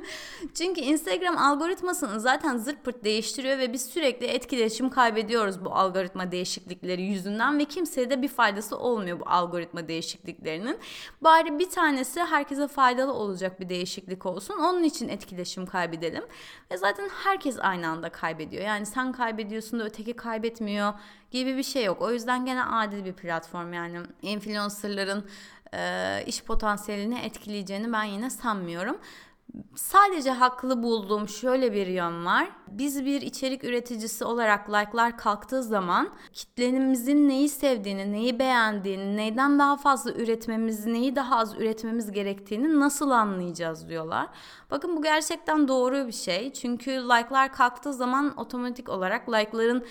çünkü 0.54 0.80
Instagram 0.80 1.38
algoritmasını 1.38 2.20
zaten 2.20 2.56
zırt 2.56 2.84
pırt 2.84 3.04
değiştiriyor 3.04 3.58
ve 3.58 3.72
biz 3.72 3.86
sürekli 3.86 4.26
etkileşim 4.26 4.90
kaybediyoruz 4.90 5.64
bu 5.64 5.74
algoritma 5.74 6.32
değişiklikleri 6.32 7.02
yüzünden 7.02 7.58
ve 7.58 7.64
kimseye 7.64 8.10
de 8.10 8.22
bir 8.22 8.28
faydası 8.28 8.78
olmuyor 8.78 9.20
bu 9.20 9.24
algoritma 9.28 9.88
değişikliklerinin. 9.88 10.78
Bari 11.20 11.58
bir 11.58 11.70
tanesi 11.70 12.20
herkese 12.20 12.68
faydalı 12.68 13.12
olacak 13.12 13.60
bir 13.60 13.68
değişiklik 13.68 14.26
olsun. 14.26 14.58
Onun 14.58 14.82
için 14.82 15.08
etkileşim 15.08 15.66
kaybedelim. 15.66 16.24
Ve 16.70 16.76
zaten 16.76 17.08
herkes 17.24 17.58
aynı 17.60 17.88
anda 17.88 18.08
kaybediyor. 18.08 18.64
Yani 18.64 18.86
sen 18.86 19.12
kaybediyorsun 19.12 19.80
da 19.80 19.84
öteki 19.84 20.12
kaybetmiyor 20.12 20.92
gibi 21.36 21.56
bir 21.56 21.62
şey 21.62 21.84
yok. 21.84 22.02
O 22.02 22.12
yüzden 22.12 22.44
gene 22.44 22.64
adil 22.64 23.04
bir 23.04 23.12
platform 23.12 23.72
yani 23.72 23.98
influencerların 24.22 25.24
e, 25.74 26.24
iş 26.26 26.42
potansiyelini 26.42 27.18
etkileyeceğini 27.18 27.92
ben 27.92 28.04
yine 28.04 28.30
sanmıyorum. 28.30 28.96
Sadece 29.74 30.30
haklı 30.30 30.82
bulduğum 30.82 31.28
şöyle 31.28 31.72
bir 31.72 31.86
yön 31.86 32.26
var. 32.26 32.50
Biz 32.68 33.04
bir 33.04 33.22
içerik 33.22 33.64
üreticisi 33.64 34.24
olarak 34.24 34.68
like'lar 34.68 35.16
kalktığı 35.16 35.62
zaman 35.62 36.08
kitlenimizin 36.32 37.28
neyi 37.28 37.48
sevdiğini, 37.48 38.12
neyi 38.12 38.38
beğendiğini, 38.38 39.16
neyden 39.16 39.58
daha 39.58 39.76
fazla 39.76 40.12
üretmemiz, 40.12 40.86
neyi 40.86 41.16
daha 41.16 41.36
az 41.36 41.54
üretmemiz 41.54 42.12
gerektiğini 42.12 42.80
nasıl 42.80 43.10
anlayacağız 43.10 43.88
diyorlar. 43.88 44.26
Bakın 44.70 44.96
bu 44.96 45.02
gerçekten 45.02 45.68
doğru 45.68 46.06
bir 46.06 46.12
şey. 46.12 46.52
Çünkü 46.52 46.90
like'lar 46.90 47.52
kalktığı 47.52 47.92
zaman 47.92 48.36
otomatik 48.36 48.88
olarak 48.88 49.28
like'ların 49.28 49.84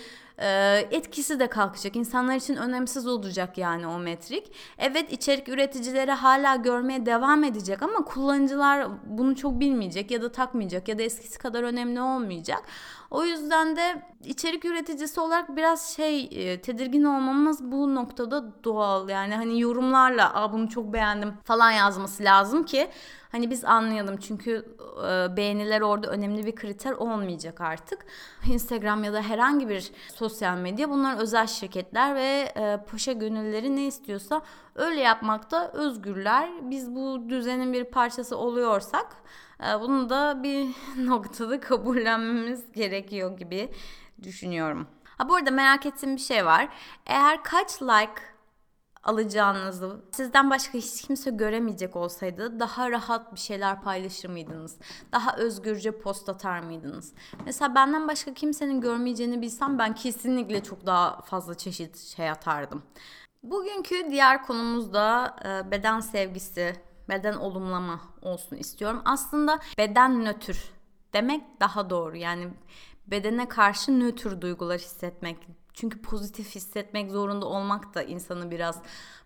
etkisi 0.90 1.40
de 1.40 1.46
kalkacak. 1.46 1.96
İnsanlar 1.96 2.36
için 2.36 2.56
önemsiz 2.56 3.06
olacak 3.06 3.58
yani 3.58 3.86
o 3.86 3.98
metrik. 3.98 4.52
Evet 4.78 5.12
içerik 5.12 5.48
üreticileri 5.48 6.12
hala 6.12 6.56
görmeye 6.56 7.06
devam 7.06 7.44
edecek 7.44 7.82
ama 7.82 8.04
kullanıcılar 8.04 8.88
bunu 9.06 9.36
çok 9.36 9.60
bilmeyecek 9.60 10.10
ya 10.10 10.22
da 10.22 10.32
takmayacak 10.32 10.88
ya 10.88 10.98
da 10.98 11.02
eskisi 11.02 11.38
kadar 11.38 11.62
önemli 11.62 12.00
olmayacak. 12.00 12.62
O 13.10 13.24
yüzden 13.24 13.76
de 13.76 14.02
içerik 14.24 14.64
üreticisi 14.64 15.20
olarak 15.20 15.56
biraz 15.56 15.96
şey 15.96 16.28
e, 16.32 16.60
tedirgin 16.60 17.04
olmamız 17.04 17.62
bu 17.62 17.94
noktada 17.94 18.64
doğal. 18.64 19.08
Yani 19.08 19.34
hani 19.34 19.60
yorumlarla 19.60 20.34
Aa, 20.34 20.52
bunu 20.52 20.68
çok 20.68 20.92
beğendim 20.92 21.32
falan 21.44 21.70
yazması 21.70 22.24
lazım 22.24 22.64
ki 22.64 22.88
hani 23.36 23.50
biz 23.50 23.64
anlayalım. 23.64 24.16
Çünkü 24.16 24.76
e, 24.98 25.36
beğeniler 25.36 25.80
orada 25.80 26.10
önemli 26.10 26.46
bir 26.46 26.54
kriter 26.54 26.92
olmayacak 26.92 27.60
artık. 27.60 28.06
Instagram 28.46 29.04
ya 29.04 29.12
da 29.12 29.22
herhangi 29.22 29.68
bir 29.68 29.90
sosyal 30.14 30.56
medya 30.56 30.90
bunlar 30.90 31.18
özel 31.18 31.46
şirketler 31.46 32.14
ve 32.14 32.52
e, 32.56 32.78
paşa 32.90 33.12
gönülleri 33.12 33.76
ne 33.76 33.86
istiyorsa 33.86 34.42
öyle 34.74 35.00
yapmakta 35.00 35.70
özgürler. 35.72 36.50
Biz 36.62 36.94
bu 36.94 37.28
düzenin 37.28 37.72
bir 37.72 37.84
parçası 37.84 38.36
oluyorsak 38.36 39.06
ee, 39.60 39.80
bunu 39.80 40.10
da 40.10 40.42
bir 40.42 40.68
noktada 41.06 41.60
kabullenmemiz 41.60 42.72
gerekiyor 42.72 43.38
gibi 43.38 43.70
düşünüyorum. 44.22 44.86
Ha 45.04 45.28
bu 45.28 45.34
arada 45.34 45.50
merak 45.50 45.86
ettiğim 45.86 46.16
bir 46.16 46.20
şey 46.20 46.46
var. 46.46 46.68
Eğer 47.06 47.42
kaç 47.42 47.82
like 47.82 48.22
alacağınızı 49.06 50.00
sizden 50.12 50.50
başka 50.50 50.78
hiç 50.78 51.02
kimse 51.02 51.30
göremeyecek 51.30 51.96
olsaydı 51.96 52.60
daha 52.60 52.90
rahat 52.90 53.34
bir 53.34 53.40
şeyler 53.40 53.82
paylaşır 53.82 54.28
mıydınız? 54.28 54.76
Daha 55.12 55.36
özgürce 55.36 55.98
post 55.98 56.28
atar 56.28 56.60
mıydınız? 56.60 57.12
Mesela 57.44 57.74
benden 57.74 58.08
başka 58.08 58.34
kimsenin 58.34 58.80
görmeyeceğini 58.80 59.42
bilsem 59.42 59.78
ben 59.78 59.94
kesinlikle 59.94 60.62
çok 60.62 60.86
daha 60.86 61.20
fazla 61.20 61.54
çeşit 61.54 61.98
şey 61.98 62.30
atardım. 62.30 62.82
Bugünkü 63.42 64.10
diğer 64.10 64.46
konumuz 64.46 64.92
da 64.92 65.36
e, 65.44 65.70
beden 65.70 66.00
sevgisi 66.00 66.76
beden 67.08 67.34
olumlama 67.34 68.00
olsun 68.22 68.56
istiyorum. 68.56 69.02
Aslında 69.04 69.58
beden 69.78 70.24
nötr 70.24 70.56
demek 71.12 71.60
daha 71.60 71.90
doğru. 71.90 72.16
Yani 72.16 72.48
bedene 73.06 73.48
karşı 73.48 74.00
nötr 74.00 74.40
duygular 74.40 74.78
hissetmek. 74.78 75.36
Çünkü 75.76 76.02
pozitif 76.02 76.54
hissetmek 76.54 77.10
zorunda 77.10 77.46
olmak 77.46 77.94
da 77.94 78.02
insanı 78.02 78.50
biraz 78.50 78.82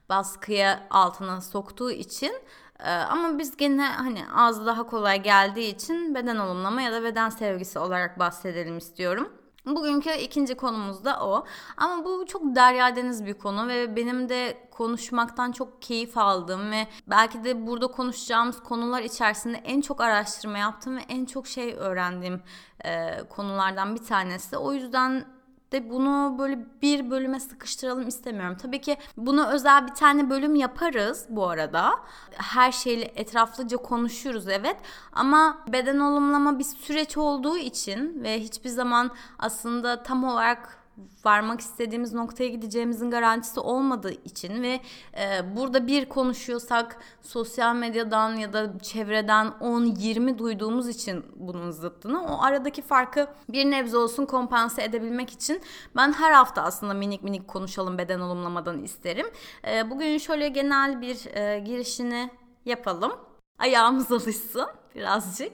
baskıya 0.08 0.86
altına 0.90 1.40
soktuğu 1.40 1.90
için 1.90 2.32
e, 2.78 2.90
ama 2.90 3.38
biz 3.38 3.56
gene 3.56 3.86
hani 3.86 4.22
az 4.34 4.66
daha 4.66 4.86
kolay 4.86 5.22
geldiği 5.22 5.74
için 5.74 6.14
beden 6.14 6.36
olumlama 6.36 6.82
ya 6.82 6.92
da 6.92 7.02
beden 7.02 7.28
sevgisi 7.28 7.78
olarak 7.78 8.18
bahsedelim 8.18 8.78
istiyorum. 8.78 9.32
Bugünkü 9.66 10.10
ikinci 10.10 10.54
konumuz 10.54 11.04
da 11.04 11.26
o. 11.26 11.46
Ama 11.76 12.04
bu 12.04 12.26
çok 12.26 12.42
derya 12.56 12.96
deniz 12.96 13.26
bir 13.26 13.34
konu 13.34 13.68
ve 13.68 13.96
benim 13.96 14.28
de 14.28 14.68
konuşmaktan 14.70 15.52
çok 15.52 15.82
keyif 15.82 16.18
aldığım 16.18 16.70
ve 16.70 16.86
belki 17.06 17.44
de 17.44 17.66
burada 17.66 17.86
konuşacağımız 17.86 18.62
konular 18.62 19.02
içerisinde 19.02 19.56
en 19.56 19.80
çok 19.80 20.00
araştırma 20.00 20.58
yaptığım 20.58 20.96
ve 20.96 21.00
en 21.08 21.24
çok 21.24 21.46
şey 21.46 21.74
öğrendiğim 21.74 22.42
e, 22.84 23.18
konulardan 23.28 23.94
bir 23.94 24.04
tanesi. 24.04 24.56
O 24.56 24.72
yüzden 24.72 25.39
de 25.72 25.90
bunu 25.90 26.36
böyle 26.38 26.58
bir 26.82 27.10
bölüme 27.10 27.40
sıkıştıralım 27.40 28.08
istemiyorum. 28.08 28.56
Tabii 28.62 28.80
ki 28.80 28.96
bunu 29.16 29.46
özel 29.46 29.86
bir 29.86 29.94
tane 29.94 30.30
bölüm 30.30 30.54
yaparız 30.54 31.26
bu 31.28 31.48
arada. 31.48 31.90
Her 32.32 32.72
şeyle 32.72 33.04
etraflıca 33.04 33.76
konuşuruz 33.76 34.48
evet. 34.48 34.76
Ama 35.12 35.58
beden 35.68 35.98
olumlama 35.98 36.58
bir 36.58 36.64
süreç 36.64 37.16
olduğu 37.16 37.56
için 37.56 38.24
ve 38.24 38.40
hiçbir 38.40 38.70
zaman 38.70 39.10
aslında 39.38 40.02
tam 40.02 40.24
olarak 40.24 40.79
varmak 41.24 41.60
istediğimiz 41.60 42.12
noktaya 42.12 42.48
gideceğimizin 42.48 43.10
garantisi 43.10 43.60
olmadığı 43.60 44.12
için 44.12 44.62
ve 44.62 44.80
e, 45.20 45.56
burada 45.56 45.86
bir 45.86 46.08
konuşuyorsak 46.08 46.96
sosyal 47.22 47.74
medyadan 47.74 48.34
ya 48.34 48.52
da 48.52 48.78
çevreden 48.78 49.46
10-20 49.46 50.38
duyduğumuz 50.38 50.88
için 50.88 51.24
bunun 51.36 51.70
zıttını 51.70 52.22
o 52.24 52.42
aradaki 52.42 52.82
farkı 52.82 53.28
bir 53.48 53.70
nebze 53.70 53.96
olsun 53.96 54.26
kompanse 54.26 54.82
edebilmek 54.82 55.30
için 55.30 55.60
ben 55.96 56.12
her 56.12 56.32
hafta 56.32 56.62
aslında 56.62 56.94
minik 56.94 57.22
minik 57.22 57.48
konuşalım 57.48 57.98
beden 57.98 58.20
olumlamadan 58.20 58.82
isterim. 58.82 59.26
E, 59.68 59.90
bugün 59.90 60.18
şöyle 60.18 60.48
genel 60.48 61.00
bir 61.00 61.36
e, 61.36 61.58
girişini 61.58 62.30
yapalım. 62.64 63.12
Ayağımız 63.58 64.12
alışsın 64.12 64.66
birazcık. 64.94 65.52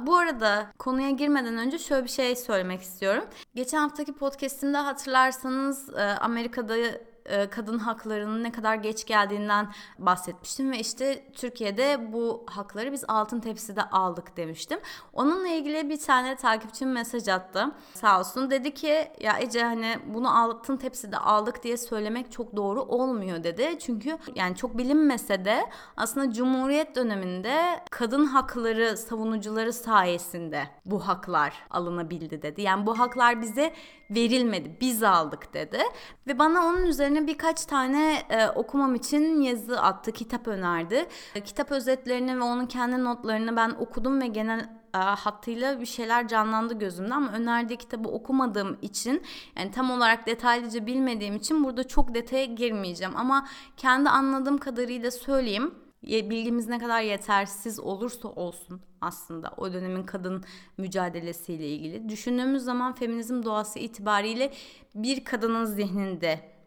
Bu 0.00 0.16
arada 0.16 0.66
konuya 0.78 1.10
girmeden 1.10 1.58
önce 1.58 1.78
şöyle 1.78 2.04
bir 2.04 2.10
şey 2.10 2.36
söylemek 2.36 2.82
istiyorum. 2.82 3.24
Geçen 3.54 3.78
haftaki 3.78 4.12
podcastimde 4.12 4.78
hatırlarsanız 4.78 5.94
e, 5.94 6.02
Amerika'da 6.02 6.76
kadın 7.50 7.78
haklarının 7.78 8.42
ne 8.44 8.52
kadar 8.52 8.74
geç 8.74 9.06
geldiğinden 9.06 9.72
bahsetmiştim 9.98 10.72
ve 10.72 10.78
işte 10.78 11.24
Türkiye'de 11.32 12.12
bu 12.12 12.46
hakları 12.46 12.92
biz 12.92 13.04
altın 13.08 13.40
tepside 13.40 13.82
aldık 13.82 14.36
demiştim. 14.36 14.78
Onunla 15.12 15.48
ilgili 15.48 15.90
bir 15.90 16.00
tane 16.00 16.36
takipçim 16.36 16.92
mesaj 16.92 17.28
attı. 17.28 17.70
Sağ 17.94 18.20
olsun 18.20 18.50
dedi 18.50 18.74
ki 18.74 19.08
ya 19.20 19.38
Ece 19.38 19.64
hani 19.64 19.96
bunu 20.06 20.38
altın 20.38 20.76
tepside 20.76 21.18
aldık 21.18 21.62
diye 21.62 21.76
söylemek 21.76 22.32
çok 22.32 22.56
doğru 22.56 22.82
olmuyor 22.82 23.44
dedi. 23.44 23.78
Çünkü 23.78 24.18
yani 24.34 24.56
çok 24.56 24.78
bilinmese 24.78 25.44
de 25.44 25.70
aslında 25.96 26.32
Cumhuriyet 26.32 26.96
döneminde 26.96 27.80
kadın 27.90 28.26
hakları 28.26 28.96
savunucuları 28.96 29.72
sayesinde 29.72 30.68
bu 30.84 31.08
haklar 31.08 31.54
alınabildi 31.70 32.42
dedi. 32.42 32.62
Yani 32.62 32.86
bu 32.86 32.98
haklar 32.98 33.42
bize 33.42 33.72
verilmedi 34.10 34.76
biz 34.80 35.02
aldık 35.02 35.54
dedi 35.54 35.78
ve 36.26 36.38
bana 36.38 36.66
onun 36.66 36.86
üzerine 36.86 37.17
notlarını 37.18 37.26
birkaç 37.26 37.66
tane 37.66 38.22
e, 38.30 38.48
okumam 38.48 38.94
için 38.94 39.40
yazı 39.40 39.80
attı, 39.80 40.12
kitap 40.12 40.48
önerdi. 40.48 41.06
E, 41.34 41.40
kitap 41.40 41.72
özetlerini 41.72 42.36
ve 42.36 42.42
onun 42.42 42.66
kendi 42.66 43.04
notlarını 43.04 43.56
ben 43.56 43.70
okudum 43.70 44.20
ve 44.20 44.26
genel 44.26 44.60
e, 44.94 44.98
hattıyla 44.98 45.80
bir 45.80 45.86
şeyler 45.86 46.28
canlandı 46.28 46.78
gözümde. 46.78 47.14
Ama 47.14 47.32
önerdiği 47.32 47.78
kitabı 47.78 48.08
okumadığım 48.08 48.78
için 48.82 49.22
yani 49.56 49.70
tam 49.70 49.90
olarak 49.90 50.26
detaylıca 50.26 50.86
bilmediğim 50.86 51.36
için 51.36 51.64
burada 51.64 51.88
çok 51.88 52.14
detaya 52.14 52.44
girmeyeceğim. 52.44 53.16
Ama 53.16 53.46
kendi 53.76 54.08
anladığım 54.08 54.58
kadarıyla 54.58 55.10
söyleyeyim 55.10 55.74
bilgimiz 56.02 56.68
ne 56.68 56.78
kadar 56.78 57.02
yetersiz 57.02 57.80
olursa 57.80 58.28
olsun 58.28 58.80
aslında 59.00 59.50
o 59.56 59.72
dönemin 59.72 60.02
kadın 60.02 60.44
mücadelesiyle 60.78 61.68
ilgili. 61.68 62.08
Düşündüğümüz 62.08 62.62
zaman 62.62 62.94
feminizm 62.94 63.42
doğası 63.42 63.78
itibariyle 63.78 64.52
bir 64.94 65.24
kadının 65.24 65.64
zihninde 65.64 66.57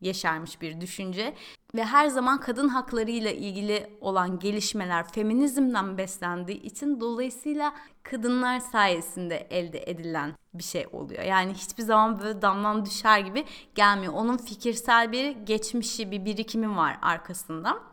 yeşermiş 0.00 0.60
bir 0.60 0.80
düşünce 0.80 1.34
ve 1.74 1.84
her 1.84 2.08
zaman 2.08 2.40
kadın 2.40 2.68
haklarıyla 2.68 3.30
ilgili 3.30 3.96
olan 4.00 4.38
gelişmeler 4.38 5.08
feminizmden 5.08 5.98
beslendiği 5.98 6.62
için 6.62 7.00
dolayısıyla 7.00 7.74
kadınlar 8.02 8.60
sayesinde 8.60 9.36
elde 9.50 9.90
edilen 9.90 10.34
bir 10.54 10.62
şey 10.62 10.86
oluyor. 10.92 11.22
Yani 11.22 11.54
hiçbir 11.54 11.82
zaman 11.82 12.20
böyle 12.20 12.42
damlan 12.42 12.84
düşer 12.86 13.18
gibi 13.18 13.44
gelmiyor. 13.74 14.12
Onun 14.12 14.36
fikirsel 14.36 15.12
bir 15.12 15.30
geçmişi, 15.30 16.10
bir 16.10 16.24
birikimi 16.24 16.76
var 16.76 16.98
arkasında. 17.02 17.89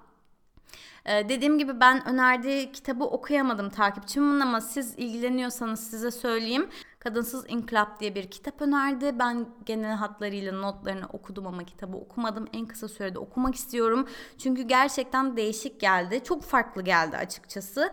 Ee, 1.08 1.30
dediğim 1.30 1.58
gibi 1.58 1.80
ben 1.80 2.08
önerdiği 2.08 2.72
kitabı 2.72 3.04
okuyamadım 3.04 3.70
takipçimin 3.70 4.40
ama 4.40 4.62
siz 4.62 4.94
ilgileniyorsanız 4.98 5.80
size 5.90 6.12
söyleyeyim. 6.12 6.70
Kadınsız 7.00 7.46
İnkılap 7.48 8.00
diye 8.00 8.16
bir 8.16 8.32
kitap 8.32 8.62
önerdi. 8.62 9.20
Ben 9.20 9.46
genel 9.66 9.96
hatlarıyla 9.96 10.52
notlarını 10.52 11.06
okudum 11.14 11.48
ama 11.48 11.64
kitabı 11.64 11.98
okumadım. 11.98 12.48
En 12.54 12.66
kısa 12.66 12.88
sürede 12.88 13.20
okumak 13.20 13.56
istiyorum. 13.56 14.08
Çünkü 14.38 14.62
gerçekten 14.62 15.38
değişik 15.38 15.80
geldi. 15.80 16.24
Çok 16.24 16.44
farklı 16.44 16.82
geldi 16.82 17.18
açıkçası. 17.18 17.92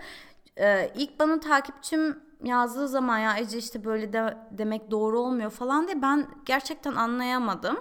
Ee, 0.59 0.92
ilk 0.96 1.20
bana 1.20 1.40
takipçim 1.40 2.18
yazdığı 2.44 2.88
zaman 2.88 3.18
ya 3.18 3.38
Ece 3.38 3.59
işte 3.59 3.85
böyle 3.85 4.12
de, 4.12 4.37
demek 4.50 4.90
doğru 4.90 5.20
olmuyor 5.20 5.50
falan 5.50 5.87
diye 5.87 6.03
ben 6.03 6.27
gerçekten 6.44 6.94
anlayamadım. 6.94 7.77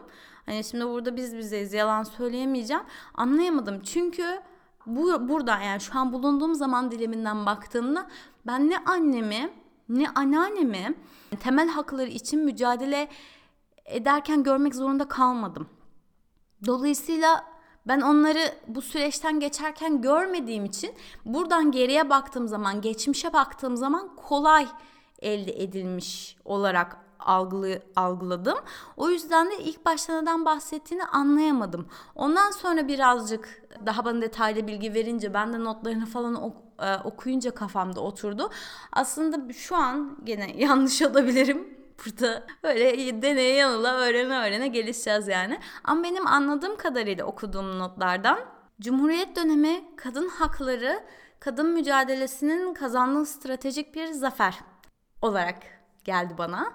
Hani 0.45 0.63
şimdi 0.63 0.85
burada 0.85 1.15
biz 1.15 1.37
bizeyiz 1.37 1.73
yalan 1.73 2.03
söyleyemeyeceğim. 2.03 2.83
Anlayamadım 3.13 3.81
çünkü 3.83 4.39
bu 4.85 5.29
burada 5.29 5.59
yani 5.59 5.81
şu 5.81 5.99
an 5.99 6.13
bulunduğum 6.13 6.55
zaman 6.55 6.91
diliminden 6.91 7.45
baktığımda 7.45 8.07
ben 8.47 8.69
ne 8.69 8.77
annemi 8.77 9.49
ne 9.89 10.09
anneannemi 10.09 10.95
temel 11.39 11.69
hakları 11.69 12.09
için 12.09 12.39
mücadele 12.39 13.07
ederken 13.85 14.43
görmek 14.43 14.75
zorunda 14.75 15.07
kalmadım. 15.07 15.69
Dolayısıyla 16.65 17.45
ben 17.87 18.01
onları 18.01 18.39
bu 18.67 18.81
süreçten 18.81 19.39
geçerken 19.39 20.01
görmediğim 20.01 20.65
için 20.65 20.91
buradan 21.25 21.71
geriye 21.71 22.09
baktığım 22.09 22.47
zaman, 22.47 22.81
geçmişe 22.81 23.33
baktığım 23.33 23.77
zaman 23.77 24.15
kolay 24.15 24.67
elde 25.19 25.63
edilmiş 25.63 26.37
olarak 26.45 26.97
algılı, 27.25 27.81
algıladım. 27.95 28.57
O 28.97 29.09
yüzden 29.09 29.51
de 29.51 29.57
ilk 29.57 29.85
başta 29.85 30.21
neden 30.21 30.45
bahsettiğini 30.45 31.05
anlayamadım. 31.05 31.87
Ondan 32.15 32.51
sonra 32.51 32.87
birazcık 32.87 33.61
daha 33.85 34.05
bana 34.05 34.21
detaylı 34.21 34.67
bilgi 34.67 34.93
verince 34.93 35.33
ben 35.33 35.53
de 35.53 35.63
notlarını 35.63 36.05
falan 36.05 36.43
ok, 36.43 36.55
e, 36.79 36.95
okuyunca 36.95 37.51
kafamda 37.51 38.01
oturdu. 38.01 38.49
Aslında 38.91 39.53
şu 39.53 39.75
an 39.75 40.17
gene 40.23 40.51
yanlış 40.57 41.01
olabilirim. 41.01 41.77
Burada 42.05 42.43
böyle 42.63 43.21
deneye 43.21 43.55
yanıla 43.55 43.93
öğrene 43.93 44.47
öğrene 44.47 44.67
gelişeceğiz 44.67 45.27
yani. 45.27 45.59
Ama 45.83 46.03
benim 46.03 46.27
anladığım 46.27 46.77
kadarıyla 46.77 47.25
okuduğum 47.25 47.79
notlardan 47.79 48.39
Cumhuriyet 48.81 49.35
dönemi 49.35 49.83
kadın 49.95 50.29
hakları, 50.29 51.03
kadın 51.39 51.69
mücadelesinin 51.69 52.73
kazandığı 52.73 53.25
stratejik 53.25 53.95
bir 53.95 54.07
zafer 54.07 54.59
olarak 55.21 55.55
geldi 56.03 56.33
bana. 56.37 56.73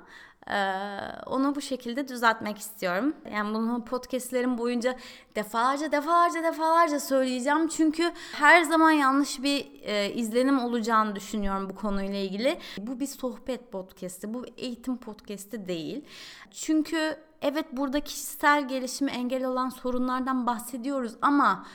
Ee, 0.51 0.99
onu 1.27 1.55
bu 1.55 1.61
şekilde 1.61 2.09
düzeltmek 2.09 2.59
istiyorum. 2.59 3.15
Yani 3.35 3.55
bunu 3.55 3.85
podcastlerim 3.85 4.59
boyunca 4.59 4.97
defalarca 5.35 5.93
defalarca 5.93 6.43
defalarca 6.43 7.01
söyleyeceğim. 7.01 7.69
Çünkü 7.69 8.13
her 8.33 8.63
zaman 8.63 8.91
yanlış 8.91 9.43
bir 9.43 9.67
e, 9.83 10.13
izlenim 10.13 10.59
olacağını 10.59 11.17
düşünüyorum 11.17 11.71
bu 11.71 11.75
konuyla 11.75 12.19
ilgili. 12.19 12.59
Bu 12.79 13.01
bir 13.01 13.07
sohbet 13.07 13.73
podcast'i, 13.73 14.35
bu 14.35 14.47
eğitim 14.57 14.97
podcast'i 14.97 15.69
değil. 15.69 16.05
Çünkü 16.51 17.17
evet 17.43 17.67
burada 17.73 18.01
kişisel 18.01 18.69
gelişimi 18.69 19.11
engel 19.11 19.45
olan 19.45 19.69
sorunlardan 19.69 20.47
bahsediyoruz 20.47 21.13
ama 21.23 21.67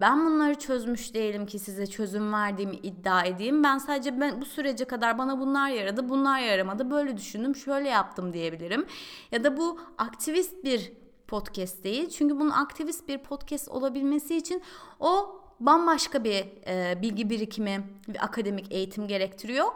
ben 0.00 0.26
bunları 0.26 0.54
çözmüş 0.54 1.14
değilim 1.14 1.46
ki 1.46 1.58
size 1.58 1.86
çözüm 1.86 2.32
verdiğimi 2.32 2.76
iddia 2.76 3.24
edeyim. 3.24 3.64
Ben 3.64 3.78
sadece 3.78 4.20
ben 4.20 4.40
bu 4.40 4.44
sürece 4.44 4.84
kadar 4.84 5.18
bana 5.18 5.40
bunlar 5.40 5.68
yaradı, 5.68 6.08
bunlar 6.08 6.40
yaramadı. 6.40 6.90
Böyle 6.90 7.16
düşündüm, 7.16 7.56
şöyle 7.56 7.88
yaptım 7.88 8.32
diyebilirim. 8.32 8.86
Ya 9.32 9.44
da 9.44 9.56
bu 9.56 9.80
aktivist 9.98 10.64
bir 10.64 10.92
podcast 11.26 11.84
değil. 11.84 12.08
Çünkü 12.08 12.40
bunun 12.40 12.50
aktivist 12.50 13.08
bir 13.08 13.18
podcast 13.18 13.68
olabilmesi 13.68 14.36
için 14.36 14.62
o 15.00 15.40
bambaşka 15.60 16.24
bir 16.24 16.46
e, 16.66 17.02
bilgi 17.02 17.30
birikimi, 17.30 17.84
bir 18.08 18.24
akademik 18.24 18.72
eğitim 18.72 19.08
gerektiriyor. 19.08 19.66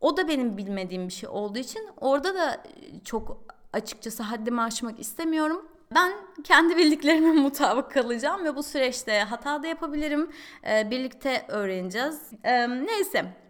O 0.00 0.16
da 0.16 0.28
benim 0.28 0.56
bilmediğim 0.56 1.08
bir 1.08 1.12
şey 1.12 1.28
olduğu 1.28 1.58
için 1.58 1.88
orada 1.96 2.34
da 2.34 2.62
çok 3.04 3.44
açıkçası 3.72 4.22
haddimi 4.22 4.60
aşmak 4.60 5.00
istemiyorum. 5.00 5.66
Ben 5.94 6.12
kendi 6.44 6.76
bildiklerime 6.76 7.32
mutabık 7.40 7.90
kalacağım 7.90 8.44
ve 8.44 8.56
bu 8.56 8.62
süreçte 8.62 9.20
hata 9.20 9.62
da 9.62 9.66
yapabilirim. 9.66 10.30
Ee, 10.66 10.90
birlikte 10.90 11.44
öğreneceğiz. 11.48 12.20
Ee, 12.44 12.68
neyse. 12.86 13.42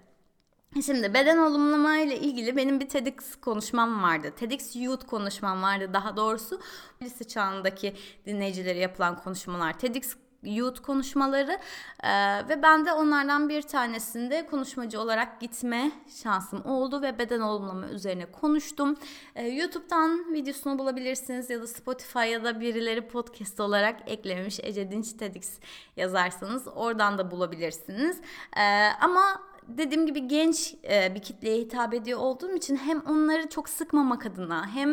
Şimdi 0.87 1.15
beden 1.15 1.39
olumlama 1.39 1.97
ile 1.97 2.19
ilgili 2.19 2.57
benim 2.57 2.81
bir 2.81 2.89
TEDx 2.89 3.37
konuşmam 3.41 4.03
vardı. 4.03 4.33
TEDx 4.37 4.77
Youth 4.77 5.07
konuşmam 5.07 5.63
vardı 5.63 5.91
daha 5.93 6.17
doğrusu. 6.17 6.61
Lise 7.03 7.25
çağındaki 7.25 7.97
dinleyicileri 8.27 8.79
yapılan 8.79 9.17
konuşmalar. 9.17 9.79
TEDx 9.79 10.15
youth 10.43 10.83
konuşmaları 10.83 11.59
e, 12.03 12.11
ve 12.49 12.63
ben 12.63 12.87
de 12.87 12.93
onlardan 12.93 13.49
bir 13.49 13.63
tanesinde 13.63 14.47
konuşmacı 14.47 15.01
olarak 15.01 15.41
gitme 15.41 15.91
şansım 16.23 16.67
oldu 16.67 17.03
ve 17.03 17.19
beden 17.19 17.41
olumlama 17.41 17.89
üzerine 17.89 18.27
konuştum. 18.33 18.97
E, 19.35 19.49
YouTube'dan 19.49 20.35
videosunu 20.35 20.79
bulabilirsiniz 20.79 21.51
ya 21.51 21.63
da 21.63 21.67
Spotify 21.67 22.19
ya 22.19 22.45
da 22.45 22.61
birileri 22.61 23.09
podcast 23.09 23.61
olarak 23.61 24.01
eklemiş 24.07 24.61
Ece 24.63 24.91
Dinç 24.91 25.13
TEDx 25.13 25.59
yazarsanız 25.97 26.69
oradan 26.75 27.19
da 27.19 27.31
bulabilirsiniz. 27.31 28.21
E, 28.57 28.63
ama 29.01 29.41
dediğim 29.69 30.07
gibi 30.07 30.29
genç 30.29 30.75
e, 30.91 31.15
bir 31.15 31.23
kitleye 31.23 31.61
hitap 31.61 31.95
ediyor 31.95 32.19
olduğum 32.19 32.57
için 32.57 32.77
hem 32.77 33.01
onları 33.01 33.49
çok 33.49 33.69
sıkmamak 33.69 34.27
adına 34.27 34.67
hem 34.69 34.91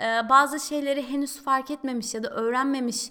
e, 0.00 0.28
bazı 0.28 0.60
şeyleri 0.60 1.08
henüz 1.08 1.42
fark 1.42 1.70
etmemiş 1.70 2.14
ya 2.14 2.22
da 2.22 2.30
öğrenmemiş 2.30 3.10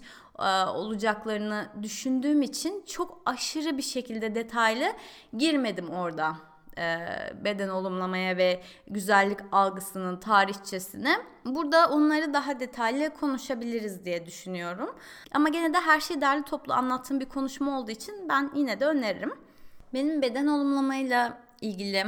olacaklarını 0.74 1.70
düşündüğüm 1.84 2.42
için 2.42 2.84
çok 2.88 3.22
aşırı 3.26 3.78
bir 3.78 3.84
şekilde 3.84 4.36
detaylı 4.36 4.94
girmedim 5.38 5.90
orada 5.90 6.36
e, 6.78 6.98
beden 7.44 7.70
olumlamaya 7.70 8.38
ve 8.38 8.64
güzellik 8.88 9.40
algısının 9.52 10.20
tarihçesine. 10.20 11.18
Burada 11.46 11.90
onları 11.90 12.34
daha 12.34 12.60
detaylı 12.60 13.10
konuşabiliriz 13.10 14.06
diye 14.06 14.26
düşünüyorum. 14.26 14.96
Ama 15.32 15.50
gene 15.50 15.74
de 15.74 15.80
her 15.80 16.00
şeyi 16.00 16.22
derli 16.22 16.44
toplu 16.44 16.74
anlattığım 16.74 17.20
bir 17.20 17.26
konuşma 17.26 17.80
olduğu 17.80 17.92
için 17.92 18.30
ben 18.30 18.52
yine 18.56 18.80
de 18.80 18.86
öneririm. 18.86 19.34
Benim 19.94 20.22
beden 20.22 20.48
olumlamayla 20.48 21.38
ilgili 21.62 22.06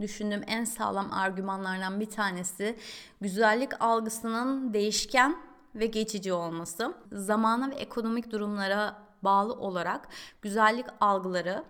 düşündüğüm 0.00 0.42
en 0.46 0.64
sağlam 0.64 1.12
argümanlardan 1.12 2.00
bir 2.00 2.10
tanesi 2.10 2.76
güzellik 3.20 3.82
algısının 3.82 4.74
değişken 4.74 5.49
ve 5.74 5.86
geçici 5.86 6.32
olması, 6.32 6.94
zamana 7.12 7.70
ve 7.70 7.74
ekonomik 7.74 8.32
durumlara 8.32 8.96
bağlı 9.22 9.54
olarak 9.54 10.08
güzellik 10.42 10.86
algıları 11.00 11.64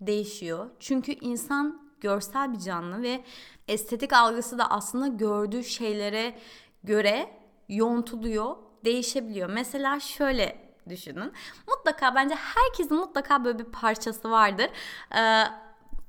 değişiyor. 0.00 0.70
Çünkü 0.80 1.12
insan 1.12 1.90
görsel 2.00 2.52
bir 2.52 2.58
canlı 2.58 3.02
ve 3.02 3.24
estetik 3.68 4.12
algısı 4.12 4.58
da 4.58 4.70
aslında 4.70 5.06
gördüğü 5.06 5.64
şeylere 5.64 6.38
göre 6.84 7.30
yontuluyor, 7.68 8.56
değişebiliyor. 8.84 9.50
Mesela 9.50 10.00
şöyle 10.00 10.74
düşünün. 10.88 11.32
Mutlaka 11.68 12.14
bence 12.14 12.34
herkesin 12.34 12.96
mutlaka 12.96 13.44
böyle 13.44 13.58
bir 13.58 13.64
parçası 13.64 14.30
vardır. 14.30 14.70
Ee, 15.16 15.44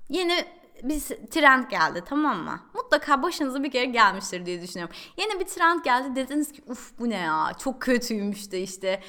yeni 0.10 0.45
bir 0.89 1.00
trend 1.30 1.69
geldi 1.69 2.04
tamam 2.06 2.38
mı? 2.38 2.60
Mutlaka 2.74 3.24
başınıza 3.24 3.63
bir 3.63 3.71
kere 3.71 3.86
gelmiştir 3.86 4.45
diye 4.45 4.62
düşünüyorum. 4.62 4.95
Yeni 5.17 5.39
bir 5.39 5.45
trend 5.45 5.84
geldi 5.84 6.15
dediniz 6.15 6.52
ki 6.52 6.63
uf 6.67 7.00
bu 7.00 7.10
ne 7.10 7.17
ya 7.17 7.52
çok 7.60 7.82
kötüymüş 7.82 8.52
de 8.52 8.62
işte 8.62 9.02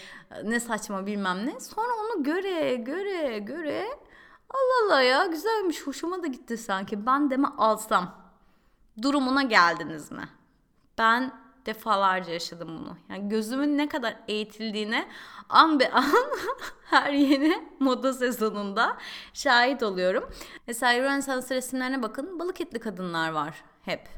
ne 0.44 0.60
saçma 0.60 1.06
bilmem 1.06 1.46
ne. 1.46 1.60
Sonra 1.60 1.92
onu 1.94 2.22
göre 2.22 2.74
göre 2.74 3.38
göre 3.38 3.86
Allah 4.50 4.94
Allah 4.94 5.02
ya 5.02 5.26
güzelmiş 5.26 5.86
hoşuma 5.86 6.22
da 6.22 6.26
gitti 6.26 6.56
sanki 6.56 7.06
ben 7.06 7.30
de 7.30 7.36
mi 7.36 7.48
alsam 7.58 8.14
durumuna 9.02 9.42
geldiniz 9.42 10.12
mi? 10.12 10.28
Ben 10.98 11.45
defalarca 11.66 12.32
yaşadım 12.32 12.68
bunu. 12.68 12.96
Yani 13.10 13.28
gözümün 13.28 13.78
ne 13.78 13.88
kadar 13.88 14.16
eğitildiğine 14.28 15.08
an 15.48 15.80
be 15.80 15.90
an 15.92 16.04
her 16.84 17.12
yeni 17.12 17.68
moda 17.80 18.12
sezonunda 18.12 18.96
şahit 19.32 19.82
oluyorum. 19.82 20.30
Mesela 20.66 21.02
Rönesans 21.02 21.50
resimlerine 21.50 22.02
bakın 22.02 22.38
balık 22.38 22.60
etli 22.60 22.78
kadınlar 22.78 23.30
var 23.30 23.64
hep. 23.82 24.08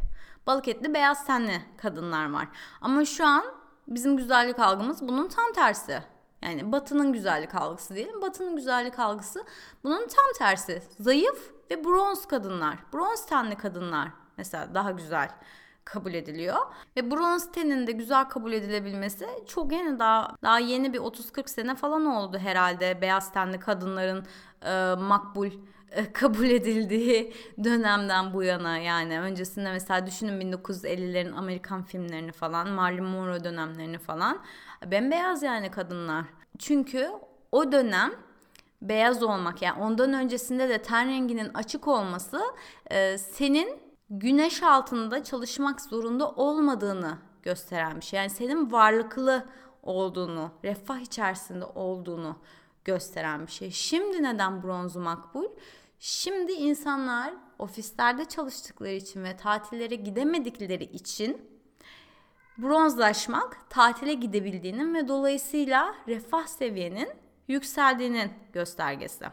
Balık 0.47 0.69
etli 0.69 0.95
beyaz 0.95 1.27
tenli 1.27 1.63
kadınlar 1.77 2.31
var. 2.31 2.49
Ama 2.81 3.05
şu 3.05 3.27
an 3.27 3.45
bizim 3.89 4.17
güzellik 4.17 4.59
algımız 4.59 5.09
bunun 5.09 5.29
tam 5.29 5.53
tersi. 5.53 6.03
Yani 6.43 6.73
batının 6.73 7.13
güzellik 7.13 7.55
algısı 7.55 7.95
diyelim. 7.95 8.23
Batının 8.23 8.57
güzellik 8.57 8.99
algısı 8.99 9.45
bunun 9.85 10.09
tam 10.09 10.25
tersi. 10.39 10.83
Zayıf 11.01 11.53
ve 11.71 11.85
bronz 11.85 12.27
kadınlar. 12.27 12.79
Bronz 12.93 13.27
tenli 13.27 13.55
kadınlar 13.55 14.09
mesela 14.37 14.75
daha 14.75 14.91
güzel 14.91 15.31
kabul 15.88 16.14
ediliyor. 16.14 16.57
Ve 16.96 17.11
bronz 17.11 17.53
tenin 17.53 17.87
de 17.87 17.92
güzel 17.92 18.24
kabul 18.24 18.53
edilebilmesi 18.53 19.27
çok 19.46 19.72
yeni 19.72 19.98
daha 19.98 20.37
daha 20.42 20.59
yeni 20.59 20.92
bir 20.92 20.98
30-40 20.98 21.48
sene 21.48 21.74
falan 21.74 22.07
oldu 22.07 22.38
herhalde 22.38 22.98
beyaz 23.01 23.33
tenli 23.33 23.61
kadınların 23.61 24.24
e, 24.62 24.94
makbul 24.94 25.51
e, 25.90 26.12
kabul 26.12 26.44
edildiği 26.44 27.33
dönemden 27.64 28.33
bu 28.33 28.42
yana 28.42 28.79
yani 28.79 29.20
öncesinde 29.20 29.72
mesela 29.72 30.07
düşünün 30.07 30.53
1950'lerin 30.53 31.35
Amerikan 31.35 31.83
filmlerini 31.83 32.33
falan 32.33 32.68
Marilyn 32.68 33.05
Monroe 33.05 33.44
dönemlerini 33.44 33.98
falan 33.98 34.42
bembeyaz 34.87 35.42
yani 35.42 35.70
kadınlar. 35.70 36.24
Çünkü 36.59 37.11
o 37.53 37.72
dönem 37.72 38.12
beyaz 38.83 39.22
olmak 39.22 39.62
yani 39.62 39.83
ondan 39.83 40.12
öncesinde 40.12 40.68
de 40.68 40.83
ten 40.83 41.09
renginin 41.09 41.51
açık 41.55 41.88
olması 41.88 42.42
e, 42.90 43.18
senin 43.18 43.88
güneş 44.11 44.62
altında 44.62 45.25
çalışmak 45.25 45.81
zorunda 45.81 46.31
olmadığını 46.31 47.18
gösteren 47.42 47.97
bir 47.97 48.05
şey. 48.05 48.18
Yani 48.18 48.31
senin 48.31 48.73
varlıklı 48.73 49.47
olduğunu, 49.83 50.51
refah 50.64 50.99
içerisinde 50.99 51.64
olduğunu 51.64 52.38
gösteren 52.85 53.47
bir 53.47 53.53
şey. 53.53 53.71
Şimdi 53.71 54.23
neden 54.23 54.62
bronzu 54.62 55.01
makbul? 55.01 55.44
Şimdi 55.99 56.53
insanlar 56.53 57.35
ofislerde 57.59 58.25
çalıştıkları 58.25 58.92
için 58.92 59.25
ve 59.25 59.37
tatillere 59.37 59.94
gidemedikleri 59.94 60.85
için 60.85 61.49
bronzlaşmak 62.59 63.71
tatile 63.71 64.14
gidebildiğinin 64.14 64.94
ve 64.94 65.09
dolayısıyla 65.09 65.94
refah 66.09 66.47
seviyenin 66.47 67.09
yükseldiğinin 67.49 68.33
göstergesi. 68.53 69.25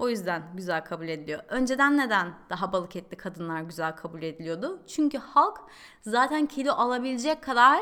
O 0.00 0.08
yüzden 0.08 0.42
güzel 0.54 0.84
kabul 0.84 1.08
ediliyor. 1.08 1.40
Önceden 1.48 1.98
neden 1.98 2.34
daha 2.50 2.72
balık 2.72 2.96
etli 2.96 3.16
kadınlar 3.16 3.60
güzel 3.60 3.96
kabul 3.96 4.22
ediliyordu? 4.22 4.82
Çünkü 4.86 5.18
halk 5.18 5.58
zaten 6.02 6.46
kilo 6.46 6.72
alabilecek 6.72 7.42
kadar 7.42 7.80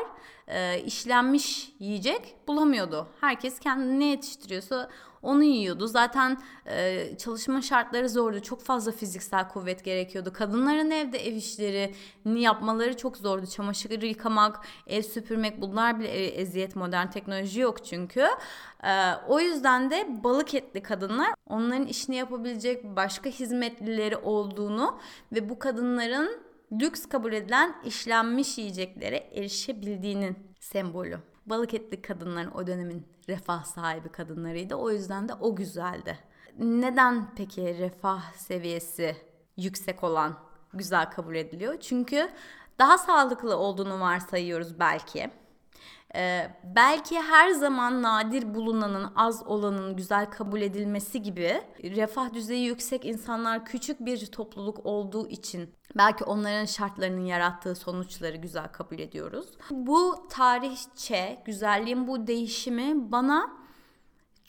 e, 0.49 0.81
işlenmiş 0.81 1.73
yiyecek 1.79 2.35
bulamıyordu. 2.47 3.07
Herkes 3.21 3.59
kendini 3.59 3.99
ne 3.99 4.05
yetiştiriyorsa 4.05 4.89
onu 5.21 5.43
yiyordu. 5.43 5.87
Zaten 5.87 6.37
e, 6.65 7.07
çalışma 7.17 7.61
şartları 7.61 8.09
zordu. 8.09 8.39
Çok 8.39 8.61
fazla 8.61 8.91
fiziksel 8.91 9.49
kuvvet 9.49 9.83
gerekiyordu. 9.83 10.33
Kadınların 10.33 10.91
evde 10.91 11.27
ev 11.27 11.33
işlerini 11.33 12.41
yapmaları 12.41 12.97
çok 12.97 13.17
zordu. 13.17 13.45
Çamaşır 13.45 14.01
yıkamak, 14.01 14.65
ev 14.87 15.01
süpürmek 15.01 15.61
bunlar 15.61 15.99
bile 15.99 16.27
eziyet 16.27 16.75
modern 16.75 17.07
teknoloji 17.07 17.59
yok 17.59 17.85
çünkü. 17.85 18.25
E, 18.83 19.13
o 19.27 19.39
yüzden 19.39 19.91
de 19.91 20.23
balık 20.23 20.53
etli 20.53 20.83
kadınlar 20.83 21.33
onların 21.47 21.85
işini 21.85 22.15
yapabilecek 22.15 22.83
başka 22.83 23.29
hizmetlileri 23.29 24.17
olduğunu 24.17 24.99
ve 25.31 25.49
bu 25.49 25.59
kadınların 25.59 26.48
lüks 26.71 27.05
kabul 27.05 27.33
edilen 27.33 27.75
işlenmiş 27.85 28.57
yiyeceklere 28.57 29.17
erişebildiğinin 29.17 30.37
sembolü 30.59 31.19
balık 31.45 31.73
etli 31.73 32.01
kadınların 32.01 32.51
o 32.51 32.67
dönemin 32.67 33.07
refah 33.29 33.63
sahibi 33.63 34.09
kadınlarıydı. 34.09 34.75
O 34.75 34.91
yüzden 34.91 35.29
de 35.29 35.33
o 35.33 35.55
güzeldi. 35.55 36.19
Neden 36.59 37.35
peki 37.35 37.77
refah 37.77 38.33
seviyesi 38.33 39.15
yüksek 39.57 40.03
olan 40.03 40.39
güzel 40.73 41.11
kabul 41.11 41.35
ediliyor? 41.35 41.79
Çünkü 41.79 42.29
daha 42.79 42.97
sağlıklı 42.97 43.57
olduğunu 43.57 43.99
varsayıyoruz 43.99 44.79
belki. 44.79 45.31
Ee, 46.15 46.51
belki 46.63 47.19
her 47.21 47.51
zaman 47.51 48.01
nadir 48.01 48.53
bulunanın, 48.55 49.11
az 49.15 49.43
olanın 49.47 49.95
güzel 49.95 50.25
kabul 50.31 50.61
edilmesi 50.61 51.21
gibi 51.21 51.61
refah 51.83 52.33
düzeyi 52.33 52.65
yüksek 52.65 53.05
insanlar 53.05 53.65
küçük 53.65 53.99
bir 53.99 54.25
topluluk 54.25 54.85
olduğu 54.85 55.27
için 55.27 55.75
belki 55.95 56.23
onların 56.23 56.65
şartlarının 56.65 57.25
yarattığı 57.25 57.75
sonuçları 57.75 58.37
güzel 58.37 58.67
kabul 58.67 58.99
ediyoruz. 58.99 59.47
Bu 59.71 60.27
tarihçe, 60.29 61.41
güzelliğin 61.45 62.07
bu 62.07 62.27
değişimi 62.27 63.11
bana 63.11 63.58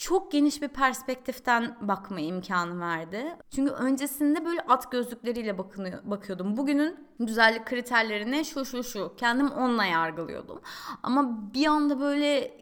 çok 0.00 0.32
geniş 0.32 0.62
bir 0.62 0.68
perspektiften 0.68 1.76
bakma 1.80 2.20
imkanı 2.20 2.80
verdi. 2.80 3.36
Çünkü 3.50 3.72
öncesinde 3.72 4.44
böyle 4.44 4.60
at 4.60 4.92
gözlükleriyle 4.92 5.58
bakıyordum. 6.04 6.56
Bugünün 6.56 7.06
güzellik 7.18 7.66
kriterlerine 7.66 8.44
şu 8.44 8.64
şu 8.64 8.84
şu. 8.84 9.14
Kendim 9.16 9.50
onunla 9.50 9.84
yargılıyordum. 9.84 10.60
Ama 11.02 11.52
bir 11.54 11.66
anda 11.66 12.00
böyle 12.00 12.60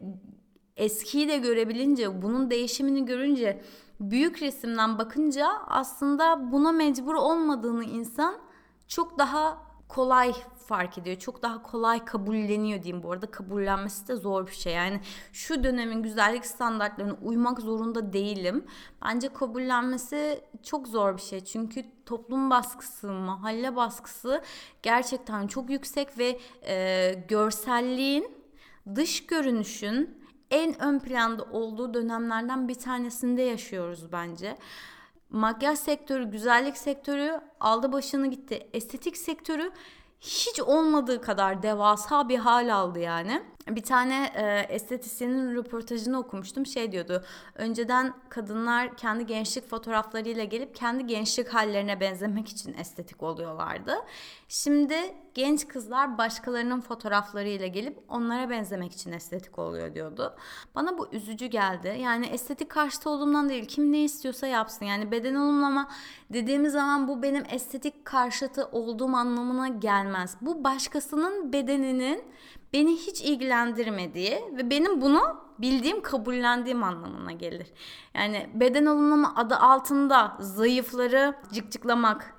eskiyi 0.76 1.28
de 1.28 1.38
görebilince, 1.38 2.22
bunun 2.22 2.50
değişimini 2.50 3.04
görünce, 3.04 3.62
büyük 4.00 4.42
resimden 4.42 4.98
bakınca 4.98 5.48
aslında 5.66 6.52
buna 6.52 6.72
mecbur 6.72 7.14
olmadığını 7.14 7.84
insan 7.84 8.34
çok 8.88 9.18
daha 9.18 9.62
kolay 9.88 10.32
fark 10.68 10.98
ediyor. 10.98 11.16
Çok 11.16 11.42
daha 11.42 11.62
kolay 11.62 12.04
kabulleniyor 12.04 12.82
diyeyim 12.82 13.02
bu 13.02 13.12
arada. 13.12 13.30
Kabullenmesi 13.30 14.08
de 14.08 14.16
zor 14.16 14.46
bir 14.46 14.52
şey. 14.52 14.72
Yani 14.72 15.00
şu 15.32 15.64
dönemin 15.64 16.02
güzellik 16.02 16.46
standartlarına 16.46 17.16
uymak 17.22 17.60
zorunda 17.60 18.12
değilim. 18.12 18.64
Bence 19.04 19.28
kabullenmesi 19.28 20.40
çok 20.62 20.88
zor 20.88 21.16
bir 21.16 21.22
şey. 21.22 21.44
Çünkü 21.44 21.84
toplum 22.06 22.50
baskısı, 22.50 23.12
mahalle 23.12 23.76
baskısı 23.76 24.42
gerçekten 24.82 25.46
çok 25.46 25.70
yüksek 25.70 26.18
ve 26.18 26.38
e, 26.66 27.14
görselliğin, 27.28 28.30
dış 28.94 29.26
görünüşün 29.26 30.18
en 30.50 30.82
ön 30.82 30.98
planda 30.98 31.42
olduğu 31.42 31.94
dönemlerden 31.94 32.68
bir 32.68 32.74
tanesinde 32.74 33.42
yaşıyoruz 33.42 34.12
bence 34.12 34.56
makyaj 35.30 35.78
sektörü, 35.78 36.30
güzellik 36.30 36.76
sektörü 36.76 37.40
aldı 37.60 37.92
başını 37.92 38.26
gitti. 38.26 38.68
Estetik 38.72 39.16
sektörü 39.16 39.72
hiç 40.20 40.60
olmadığı 40.60 41.20
kadar 41.20 41.62
devasa 41.62 42.28
bir 42.28 42.38
hal 42.38 42.74
aldı 42.74 42.98
yani. 42.98 43.42
Bir 43.68 43.82
tane 43.82 44.32
e, 44.34 44.74
estetisyenin 44.74 45.54
röportajını 45.54 46.18
okumuştum. 46.18 46.66
Şey 46.66 46.92
diyordu. 46.92 47.24
Önceden 47.54 48.14
kadınlar 48.28 48.96
kendi 48.96 49.26
gençlik 49.26 49.68
fotoğraflarıyla 49.68 50.44
gelip 50.44 50.74
kendi 50.74 51.06
gençlik 51.06 51.48
hallerine 51.48 52.00
benzemek 52.00 52.48
için 52.48 52.74
estetik 52.74 53.22
oluyorlardı. 53.22 53.94
Şimdi 54.48 54.94
genç 55.34 55.68
kızlar 55.68 56.18
başkalarının 56.18 56.80
fotoğraflarıyla 56.80 57.66
gelip 57.66 57.98
onlara 58.08 58.50
benzemek 58.50 58.92
için 58.92 59.12
estetik 59.12 59.58
oluyor 59.58 59.94
diyordu. 59.94 60.36
Bana 60.74 60.98
bu 60.98 61.08
üzücü 61.12 61.46
geldi. 61.46 61.98
Yani 62.00 62.26
estetik 62.26 62.70
karşıtı 62.70 63.10
olduğumdan 63.10 63.48
değil. 63.48 63.66
Kim 63.66 63.92
ne 63.92 64.04
istiyorsa 64.04 64.46
yapsın. 64.46 64.84
Yani 64.84 65.10
beden 65.10 65.34
olumlama 65.34 65.88
dediğimiz 66.32 66.72
zaman 66.72 67.08
bu 67.08 67.22
benim 67.22 67.44
estetik 67.50 68.04
karşıtı 68.04 68.66
olduğum 68.66 69.16
anlamına 69.16 69.68
gelmez. 69.68 70.36
Bu 70.40 70.64
başkasının 70.64 71.52
bedeninin 71.52 72.24
beni 72.72 72.96
hiç 72.96 73.20
ilgilendirmediği 73.20 74.42
ve 74.56 74.70
benim 74.70 75.00
bunu 75.00 75.48
bildiğim, 75.58 76.02
kabullendiğim 76.02 76.82
anlamına 76.82 77.32
gelir. 77.32 77.66
Yani 78.14 78.50
beden 78.54 78.86
olumlama 78.86 79.32
adı 79.36 79.56
altında 79.56 80.36
zayıfları 80.40 81.34
cıkcıklamak 81.52 82.34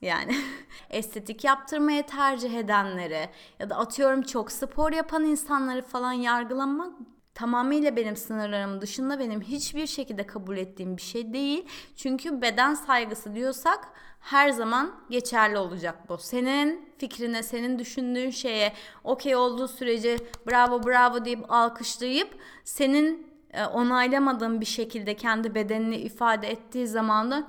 yani 0.00 0.36
estetik 0.90 1.44
yaptırmaya 1.44 2.06
tercih 2.06 2.54
edenleri 2.54 3.28
ya 3.58 3.70
da 3.70 3.76
atıyorum 3.76 4.22
çok 4.22 4.52
spor 4.52 4.92
yapan 4.92 5.24
insanları 5.24 5.82
falan 5.82 6.12
yargılamak 6.12 6.92
tamamıyla 7.34 7.96
benim 7.96 8.16
sınırlarım 8.16 8.80
dışında 8.80 9.18
benim 9.18 9.40
hiçbir 9.40 9.86
şekilde 9.86 10.26
kabul 10.26 10.56
ettiğim 10.56 10.96
bir 10.96 11.02
şey 11.02 11.32
değil. 11.32 11.66
Çünkü 11.96 12.42
beden 12.42 12.74
saygısı 12.74 13.34
diyorsak 13.34 13.88
her 14.22 14.50
zaman 14.50 14.94
geçerli 15.10 15.58
olacak 15.58 16.08
bu. 16.08 16.18
Senin 16.18 16.88
fikrine, 16.98 17.42
senin 17.42 17.78
düşündüğün 17.78 18.30
şeye 18.30 18.72
okey 19.04 19.36
olduğu 19.36 19.68
sürece 19.68 20.18
bravo 20.50 20.86
bravo 20.86 21.24
deyip 21.24 21.52
alkışlayıp 21.52 22.38
senin 22.64 23.26
e, 23.52 23.64
onaylamadığın 23.64 24.60
bir 24.60 24.66
şekilde 24.66 25.16
kendi 25.16 25.54
bedenini 25.54 25.96
ifade 25.96 26.50
ettiği 26.50 26.86
zaman 26.86 27.30
da 27.30 27.48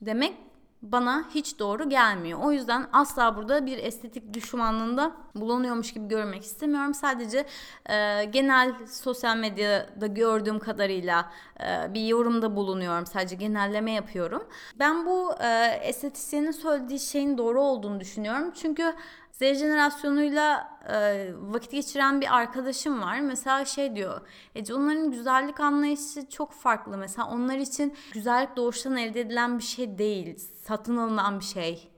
demek 0.00 0.47
bana 0.82 1.24
hiç 1.34 1.58
doğru 1.58 1.88
gelmiyor. 1.88 2.38
O 2.42 2.52
yüzden 2.52 2.86
asla 2.92 3.36
burada 3.36 3.66
bir 3.66 3.78
estetik 3.78 4.34
düşmanlığında 4.34 5.12
bulunuyormuş 5.34 5.92
gibi 5.92 6.08
görmek 6.08 6.42
istemiyorum. 6.42 6.94
Sadece 6.94 7.46
e, 7.90 8.24
genel 8.24 8.74
sosyal 8.86 9.36
medyada 9.36 10.06
gördüğüm 10.06 10.58
kadarıyla 10.58 11.30
e, 11.60 11.94
bir 11.94 12.06
yorumda 12.06 12.56
bulunuyorum. 12.56 13.06
Sadece 13.06 13.36
genelleme 13.36 13.92
yapıyorum. 13.92 14.48
Ben 14.78 15.06
bu 15.06 15.32
e, 15.40 15.80
estetisyenin 15.82 16.50
söylediği 16.50 17.00
şeyin 17.00 17.38
doğru 17.38 17.62
olduğunu 17.62 18.00
düşünüyorum. 18.00 18.52
Çünkü 18.54 18.94
Z 19.38 19.40
jenerasyonuyla 19.40 20.78
e, 20.88 21.28
vakit 21.40 21.70
geçiren 21.70 22.20
bir 22.20 22.36
arkadaşım 22.36 23.02
var. 23.02 23.20
Mesela 23.20 23.64
şey 23.64 23.96
diyor. 23.96 24.20
Ece 24.54 24.74
onların 24.74 25.10
güzellik 25.10 25.60
anlayışı 25.60 26.28
çok 26.30 26.52
farklı. 26.52 26.96
Mesela 26.96 27.28
onlar 27.28 27.56
için 27.58 27.96
güzellik 28.12 28.56
doğuştan 28.56 28.96
elde 28.96 29.20
edilen 29.20 29.58
bir 29.58 29.64
şey 29.64 29.98
değil. 29.98 30.38
Satın 30.38 30.96
alınan 30.96 31.40
bir 31.40 31.44
şey. 31.44 31.90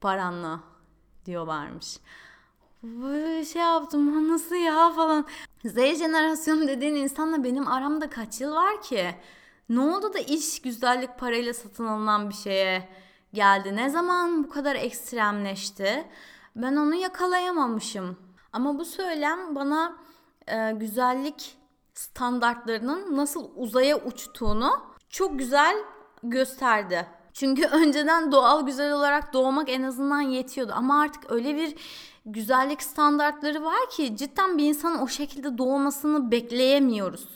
Paranla 0.00 0.60
diyorlarmış. 1.26 1.98
Böyle 2.82 3.44
şey 3.44 3.62
yaptım 3.62 4.28
nasıl 4.28 4.54
ya 4.54 4.90
falan. 4.90 5.26
Z 5.64 5.76
jenerasyonu 5.76 6.68
dediğin 6.68 6.94
insanla 6.94 7.44
benim 7.44 7.68
aramda 7.68 8.10
kaç 8.10 8.40
yıl 8.40 8.54
var 8.54 8.82
ki? 8.82 9.14
Ne 9.68 9.80
oldu 9.80 10.14
da 10.14 10.18
iş 10.18 10.62
güzellik 10.62 11.18
parayla 11.18 11.54
satın 11.54 11.86
alınan 11.86 12.28
bir 12.30 12.34
şeye 12.34 12.88
geldi? 13.32 13.76
Ne 13.76 13.90
zaman 13.90 14.44
bu 14.44 14.48
kadar 14.48 14.76
ekstremleşti? 14.76 16.04
Ben 16.56 16.76
onu 16.76 16.94
yakalayamamışım. 16.94 18.16
Ama 18.52 18.78
bu 18.78 18.84
söylem 18.84 19.54
bana 19.54 19.96
e, 20.46 20.72
güzellik 20.72 21.58
standartlarının 21.94 23.16
nasıl 23.16 23.50
uzaya 23.56 24.04
uçtuğunu 24.04 24.70
çok 25.10 25.38
güzel 25.38 25.76
gösterdi. 26.22 27.06
Çünkü 27.32 27.66
önceden 27.72 28.32
doğal 28.32 28.66
güzel 28.66 28.92
olarak 28.92 29.32
doğmak 29.32 29.68
en 29.68 29.82
azından 29.82 30.20
yetiyordu. 30.20 30.72
Ama 30.76 31.00
artık 31.00 31.30
öyle 31.30 31.56
bir 31.56 31.76
güzellik 32.26 32.82
standartları 32.82 33.64
var 33.64 33.90
ki 33.90 34.16
cidden 34.16 34.58
bir 34.58 34.64
insanın 34.64 34.98
o 34.98 35.08
şekilde 35.08 35.58
doğmasını 35.58 36.30
bekleyemiyoruz. 36.30 37.28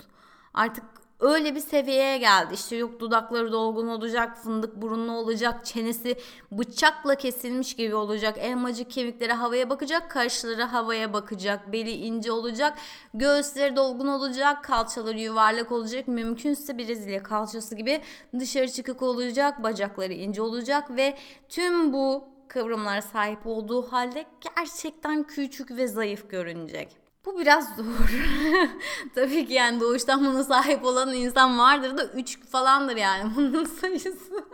Artık 0.54 0.84
öyle 1.20 1.54
bir 1.54 1.60
seviyeye 1.60 2.18
geldi. 2.18 2.54
İşte 2.54 2.76
yok 2.76 3.00
dudakları 3.00 3.52
dolgun 3.52 3.88
olacak, 3.88 4.36
fındık 4.36 4.76
burunlu 4.76 5.12
olacak, 5.12 5.64
çenesi 5.66 6.16
bıçakla 6.52 7.14
kesilmiş 7.14 7.76
gibi 7.76 7.94
olacak, 7.94 8.38
elmacık 8.38 8.90
kemikleri 8.90 9.32
havaya 9.32 9.70
bakacak, 9.70 10.10
kaşları 10.10 10.62
havaya 10.62 11.12
bakacak, 11.12 11.72
beli 11.72 11.90
ince 11.90 12.32
olacak, 12.32 12.78
göğüsleri 13.14 13.76
dolgun 13.76 14.06
olacak, 14.06 14.64
kalçaları 14.64 15.18
yuvarlak 15.18 15.72
olacak, 15.72 16.08
mümkünse 16.08 16.78
Brezilya 16.78 17.22
kalçası 17.22 17.74
gibi 17.74 18.00
dışarı 18.38 18.68
çıkık 18.68 19.02
olacak, 19.02 19.62
bacakları 19.62 20.12
ince 20.12 20.42
olacak 20.42 20.96
ve 20.96 21.16
tüm 21.48 21.92
bu 21.92 22.24
kıvrımlara 22.48 23.02
sahip 23.02 23.46
olduğu 23.46 23.92
halde 23.92 24.24
gerçekten 24.56 25.22
küçük 25.22 25.70
ve 25.70 25.88
zayıf 25.88 26.30
görünecek. 26.30 26.99
Bu 27.24 27.38
biraz 27.40 27.76
zor. 27.76 27.84
Tabii 29.14 29.46
ki 29.46 29.54
yani 29.54 29.80
doğuştan 29.80 30.26
buna 30.26 30.44
sahip 30.44 30.84
olan 30.84 31.14
insan 31.14 31.58
vardır 31.58 31.98
da 31.98 32.04
3 32.04 32.40
falandır 32.40 32.96
yani 32.96 33.32
bunun 33.36 33.64
sayısı. 33.64 34.44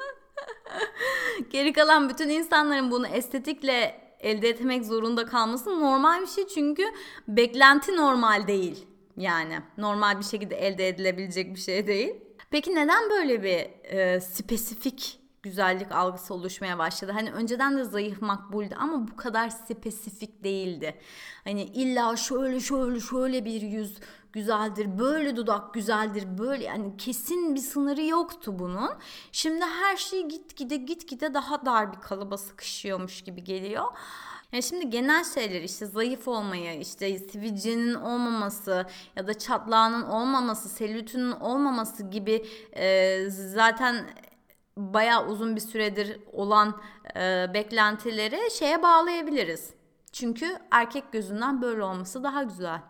Geri 1.50 1.72
kalan 1.72 2.08
bütün 2.08 2.28
insanların 2.28 2.90
bunu 2.90 3.06
estetikle 3.06 4.06
elde 4.20 4.48
etmek 4.48 4.84
zorunda 4.84 5.26
kalması 5.26 5.80
normal 5.80 6.22
bir 6.22 6.26
şey 6.26 6.46
çünkü 6.46 6.84
beklenti 7.28 7.96
normal 7.96 8.46
değil. 8.46 8.86
Yani 9.16 9.58
normal 9.78 10.18
bir 10.18 10.24
şekilde 10.24 10.56
elde 10.56 10.88
edilebilecek 10.88 11.54
bir 11.54 11.60
şey 11.60 11.86
değil. 11.86 12.14
Peki 12.50 12.74
neden 12.74 13.10
böyle 13.10 13.42
bir 13.42 13.90
e, 13.96 14.20
spesifik 14.20 15.20
güzellik 15.46 15.92
algısı 15.92 16.34
oluşmaya 16.34 16.78
başladı. 16.78 17.12
Hani 17.12 17.32
önceden 17.32 17.78
de 17.78 17.84
zayıf 17.84 18.22
makbuldü 18.22 18.74
ama 18.78 19.08
bu 19.08 19.16
kadar 19.16 19.48
spesifik 19.48 20.44
değildi. 20.44 21.00
Hani 21.44 21.62
illa 21.62 22.16
şöyle 22.16 22.60
şöyle 22.60 23.00
şöyle 23.00 23.44
bir 23.44 23.62
yüz 23.62 23.98
güzeldir, 24.32 24.98
böyle 24.98 25.36
dudak 25.36 25.74
güzeldir, 25.74 26.38
böyle 26.38 26.64
yani 26.64 26.96
kesin 26.96 27.54
bir 27.54 27.60
sınırı 27.60 28.04
yoktu 28.04 28.58
bunun. 28.58 28.90
Şimdi 29.32 29.64
her 29.64 29.96
şey 29.96 30.28
gitgide 30.28 30.76
gitgide 30.76 31.34
daha 31.34 31.66
dar 31.66 31.92
bir 31.92 32.00
kalıba 32.00 32.38
sıkışıyormuş 32.38 33.22
gibi 33.22 33.44
geliyor. 33.44 33.84
Yani 34.52 34.62
şimdi 34.62 34.90
genel 34.90 35.24
şeyler 35.24 35.62
işte 35.62 35.86
zayıf 35.86 36.28
olmayı, 36.28 36.80
işte 36.80 37.18
sivilcenin 37.18 37.94
olmaması 37.94 38.86
ya 39.16 39.26
da 39.26 39.38
çatlağının 39.38 40.02
olmaması, 40.02 40.68
selülitinin 40.68 41.32
olmaması 41.32 42.02
gibi 42.02 42.46
e, 42.76 43.24
zaten 43.30 44.06
bayağı 44.76 45.26
uzun 45.26 45.56
bir 45.56 45.60
süredir 45.60 46.20
olan 46.32 46.80
e, 47.16 47.46
beklentileri 47.54 48.50
şeye 48.50 48.82
bağlayabiliriz. 48.82 49.70
Çünkü 50.12 50.58
erkek 50.70 51.12
gözünden 51.12 51.62
böyle 51.62 51.82
olması 51.82 52.22
daha 52.22 52.42
güzel. 52.42 52.80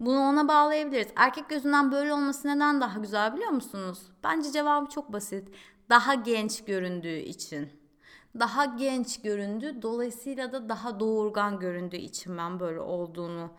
Bunu 0.00 0.20
ona 0.20 0.48
bağlayabiliriz. 0.48 1.08
Erkek 1.16 1.48
gözünden 1.48 1.92
böyle 1.92 2.12
olması 2.12 2.48
neden 2.48 2.80
daha 2.80 2.98
güzel 2.98 3.34
biliyor 3.34 3.50
musunuz? 3.50 3.98
Bence 4.24 4.52
cevabı 4.52 4.90
çok 4.90 5.12
basit. 5.12 5.48
Daha 5.90 6.14
genç 6.14 6.64
göründüğü 6.64 7.18
için. 7.18 7.68
Daha 8.38 8.64
genç 8.64 9.22
göründü. 9.22 9.82
Dolayısıyla 9.82 10.52
da 10.52 10.68
daha 10.68 11.00
doğurgan 11.00 11.58
göründüğü 11.58 11.96
için 11.96 12.38
ben 12.38 12.60
böyle 12.60 12.80
olduğunu 12.80 13.50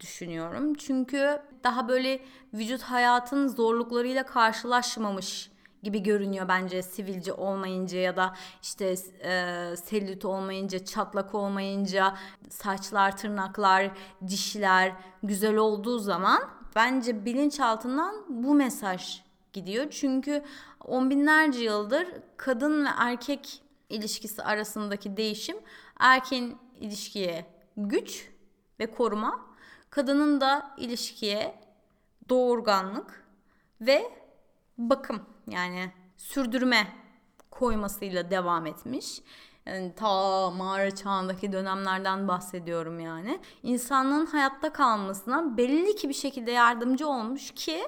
düşünüyorum. 0.00 0.74
Çünkü 0.74 1.42
daha 1.64 1.88
böyle 1.88 2.20
vücut 2.54 2.82
hayatın 2.82 3.48
zorluklarıyla 3.48 4.26
karşılaşmamış 4.26 5.50
gibi 5.84 6.02
görünüyor 6.02 6.48
bence 6.48 6.82
sivilce 6.82 7.32
olmayınca 7.32 7.98
ya 7.98 8.16
da 8.16 8.34
işte 8.62 8.94
e, 9.24 9.74
selülit 9.76 10.24
olmayınca, 10.24 10.84
çatlak 10.84 11.34
olmayınca, 11.34 12.16
saçlar, 12.50 13.16
tırnaklar, 13.16 13.90
dişler 14.28 14.92
güzel 15.22 15.56
olduğu 15.56 15.98
zaman 15.98 16.42
bence 16.76 17.24
bilinçaltından 17.24 18.14
bu 18.28 18.54
mesaj 18.54 19.22
gidiyor. 19.52 19.86
Çünkü 19.90 20.42
on 20.84 21.10
binlerce 21.10 21.60
yıldır 21.64 22.06
kadın 22.36 22.84
ve 22.84 22.88
erkek 22.98 23.62
ilişkisi 23.88 24.42
arasındaki 24.42 25.16
değişim 25.16 25.56
erkeğin 25.98 26.58
ilişkiye 26.80 27.46
güç 27.76 28.28
ve 28.80 28.90
koruma, 28.90 29.40
kadının 29.90 30.40
da 30.40 30.74
ilişkiye 30.78 31.60
doğurganlık 32.28 33.24
ve 33.80 34.23
bakım 34.78 35.22
yani 35.46 35.92
sürdürme 36.16 36.88
koymasıyla 37.50 38.30
devam 38.30 38.66
etmiş. 38.66 39.22
Yani 39.66 39.94
ta 39.94 40.50
mağara 40.50 40.94
çağındaki 40.94 41.52
dönemlerden 41.52 42.28
bahsediyorum 42.28 43.00
yani. 43.00 43.40
İnsanlığın 43.62 44.26
hayatta 44.26 44.72
kalmasına 44.72 45.56
belli 45.56 45.96
ki 45.96 46.08
bir 46.08 46.14
şekilde 46.14 46.50
yardımcı 46.50 47.08
olmuş 47.08 47.50
ki 47.50 47.82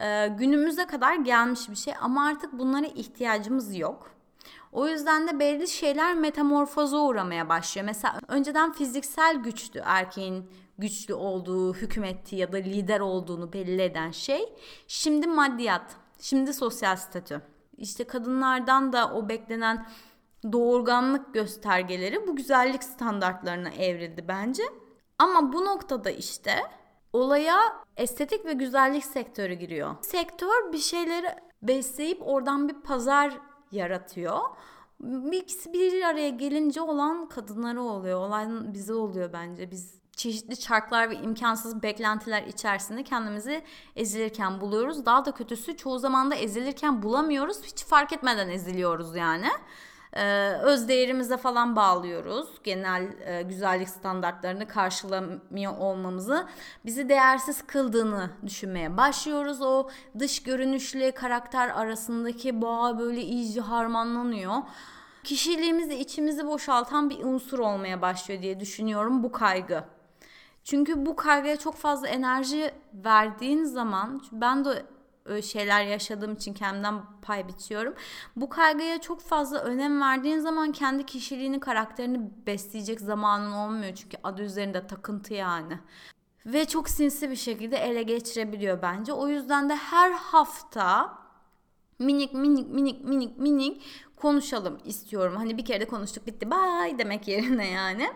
e, 0.00 0.28
günümüze 0.28 0.86
kadar 0.86 1.14
gelmiş 1.14 1.70
bir 1.70 1.76
şey 1.76 1.94
ama 2.00 2.26
artık 2.26 2.52
bunlara 2.52 2.86
ihtiyacımız 2.86 3.76
yok. 3.76 4.10
O 4.72 4.88
yüzden 4.88 5.28
de 5.28 5.38
belli 5.38 5.68
şeyler 5.68 6.14
metamorfoza 6.14 6.98
uğramaya 6.98 7.48
başlıyor. 7.48 7.86
Mesela 7.86 8.18
önceden 8.28 8.72
fiziksel 8.72 9.36
güçtü 9.36 9.82
erkeğin 9.84 10.50
güçlü 10.78 11.14
olduğu, 11.14 11.74
hükümettiği 11.74 12.40
ya 12.40 12.52
da 12.52 12.56
lider 12.56 13.00
olduğunu 13.00 13.52
belli 13.52 13.82
eden 13.82 14.10
şey. 14.10 14.52
Şimdi 14.86 15.26
maddiyat. 15.26 15.96
Şimdi 16.20 16.54
sosyal 16.54 16.96
statü. 16.96 17.42
İşte 17.76 18.04
kadınlardan 18.04 18.92
da 18.92 19.14
o 19.14 19.28
beklenen 19.28 19.86
doğurganlık 20.52 21.34
göstergeleri 21.34 22.26
bu 22.26 22.36
güzellik 22.36 22.84
standartlarına 22.84 23.68
evrildi 23.68 24.24
bence. 24.28 24.62
Ama 25.18 25.52
bu 25.52 25.64
noktada 25.64 26.10
işte 26.10 26.54
olaya 27.12 27.58
estetik 27.96 28.46
ve 28.46 28.52
güzellik 28.52 29.04
sektörü 29.04 29.54
giriyor. 29.54 29.96
Sektör 30.00 30.72
bir 30.72 30.78
şeyleri 30.78 31.26
besleyip 31.62 32.22
oradan 32.22 32.68
bir 32.68 32.74
pazar 32.74 33.38
yaratıyor. 33.72 34.38
İkisi 35.32 35.72
bir 35.72 36.02
araya 36.02 36.28
gelince 36.28 36.80
olan 36.80 37.28
kadınları 37.28 37.82
oluyor. 37.82 38.20
Olan 38.20 38.74
bize 38.74 38.94
oluyor 38.94 39.32
bence. 39.32 39.70
Biz 39.70 40.00
çeşitli 40.16 40.56
çarklar 40.56 41.10
ve 41.10 41.14
imkansız 41.14 41.82
beklentiler 41.82 42.42
içerisinde 42.42 43.04
kendimizi 43.04 43.64
ezilirken 43.96 44.60
buluyoruz. 44.60 45.06
Daha 45.06 45.24
da 45.24 45.32
kötüsü 45.32 45.76
çoğu 45.76 45.98
zaman 45.98 46.30
da 46.30 46.34
ezilirken 46.34 47.02
bulamıyoruz. 47.02 47.62
Hiç 47.62 47.84
fark 47.84 48.12
etmeden 48.12 48.48
eziliyoruz 48.48 49.16
yani. 49.16 49.48
Ee, 50.12 50.52
öz 50.62 50.88
değerimize 50.88 51.36
falan 51.36 51.76
bağlıyoruz. 51.76 52.48
Genel 52.64 53.08
e, 53.26 53.42
güzellik 53.42 53.88
standartlarını 53.88 54.68
karşılamıyor 54.68 55.78
olmamızı 55.78 56.46
bizi 56.84 57.08
değersiz 57.08 57.62
kıldığını 57.66 58.30
düşünmeye 58.46 58.96
başlıyoruz. 58.96 59.62
O 59.62 59.88
dış 60.18 60.42
görünüşle 60.42 61.10
karakter 61.10 61.68
arasındaki 61.68 62.62
bağ 62.62 62.98
böyle 62.98 63.20
iyice 63.20 63.60
harmanlanıyor. 63.60 64.54
Kişiliğimizi 65.24 65.94
içimizi 65.94 66.46
boşaltan 66.46 67.10
bir 67.10 67.24
unsur 67.24 67.58
olmaya 67.58 68.02
başlıyor 68.02 68.42
diye 68.42 68.60
düşünüyorum 68.60 69.22
bu 69.22 69.32
kaygı. 69.32 69.84
Çünkü 70.64 71.06
bu 71.06 71.16
kaygıya 71.16 71.56
çok 71.56 71.76
fazla 71.76 72.08
enerji 72.08 72.74
verdiğin 72.94 73.64
zaman 73.64 74.22
ben 74.32 74.64
de 74.64 74.86
şeyler 75.42 75.84
yaşadığım 75.84 76.32
için 76.34 76.54
kendimden 76.54 77.02
pay 77.22 77.48
biçiyorum. 77.48 77.94
Bu 78.36 78.48
kaygıya 78.48 79.00
çok 79.00 79.20
fazla 79.20 79.58
önem 79.58 80.00
verdiğin 80.00 80.38
zaman 80.38 80.72
kendi 80.72 81.06
kişiliğini, 81.06 81.60
karakterini 81.60 82.30
besleyecek 82.46 83.00
zamanın 83.00 83.52
olmuyor. 83.52 83.94
Çünkü 83.94 84.16
adı 84.24 84.42
üzerinde 84.42 84.86
takıntı 84.86 85.34
yani. 85.34 85.78
Ve 86.46 86.64
çok 86.64 86.88
sinsi 86.88 87.30
bir 87.30 87.36
şekilde 87.36 87.76
ele 87.76 88.02
geçirebiliyor 88.02 88.82
bence. 88.82 89.12
O 89.12 89.28
yüzden 89.28 89.68
de 89.68 89.76
her 89.76 90.10
hafta 90.10 91.18
minik 91.98 92.34
minik 92.34 92.68
minik 92.68 93.04
minik 93.04 93.38
minik 93.38 93.82
konuşalım 94.16 94.78
istiyorum. 94.84 95.36
Hani 95.36 95.58
bir 95.58 95.64
kere 95.64 95.80
de 95.80 95.84
konuştuk 95.84 96.26
bitti 96.26 96.50
bye 96.50 96.98
demek 96.98 97.28
yerine 97.28 97.70
yani. 97.70 98.10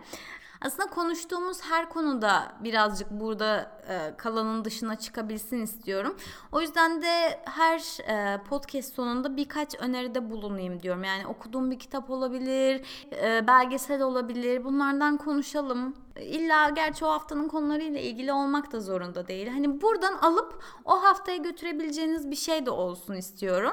Aslında 0.65 0.91
konuştuğumuz 0.91 1.63
her 1.63 1.89
konuda 1.89 2.53
birazcık 2.61 3.11
burada 3.11 3.71
e, 3.89 4.17
kalanın 4.17 4.65
dışına 4.65 4.97
çıkabilsin 4.99 5.63
istiyorum. 5.63 6.17
O 6.53 6.61
yüzden 6.61 7.03
de 7.03 7.41
her 7.45 8.09
e, 8.09 8.43
podcast 8.45 8.95
sonunda 8.95 9.37
birkaç 9.37 9.75
öneride 9.81 10.31
bulunayım 10.31 10.83
diyorum. 10.83 11.05
Yani 11.05 11.27
okuduğum 11.27 11.71
bir 11.71 11.79
kitap 11.79 12.11
olabilir, 12.11 12.83
e, 13.23 13.47
belgesel 13.47 14.03
olabilir. 14.03 14.65
Bunlardan 14.65 15.17
konuşalım. 15.17 15.95
İlla 16.21 16.69
gerçi 16.69 17.05
o 17.05 17.09
haftanın 17.09 17.49
konularıyla 17.49 18.01
ilgili 18.01 18.33
olmak 18.33 18.73
da 18.73 18.81
zorunda 18.81 19.29
değil. 19.29 19.49
Hani 19.49 19.83
buradan 19.83 20.15
alıp 20.15 20.63
o 20.85 21.03
haftaya 21.03 21.37
götürebileceğiniz 21.37 22.31
bir 22.31 22.37
şey 22.37 22.67
de 22.67 22.71
olsun 22.71 23.15
istiyorum. 23.15 23.73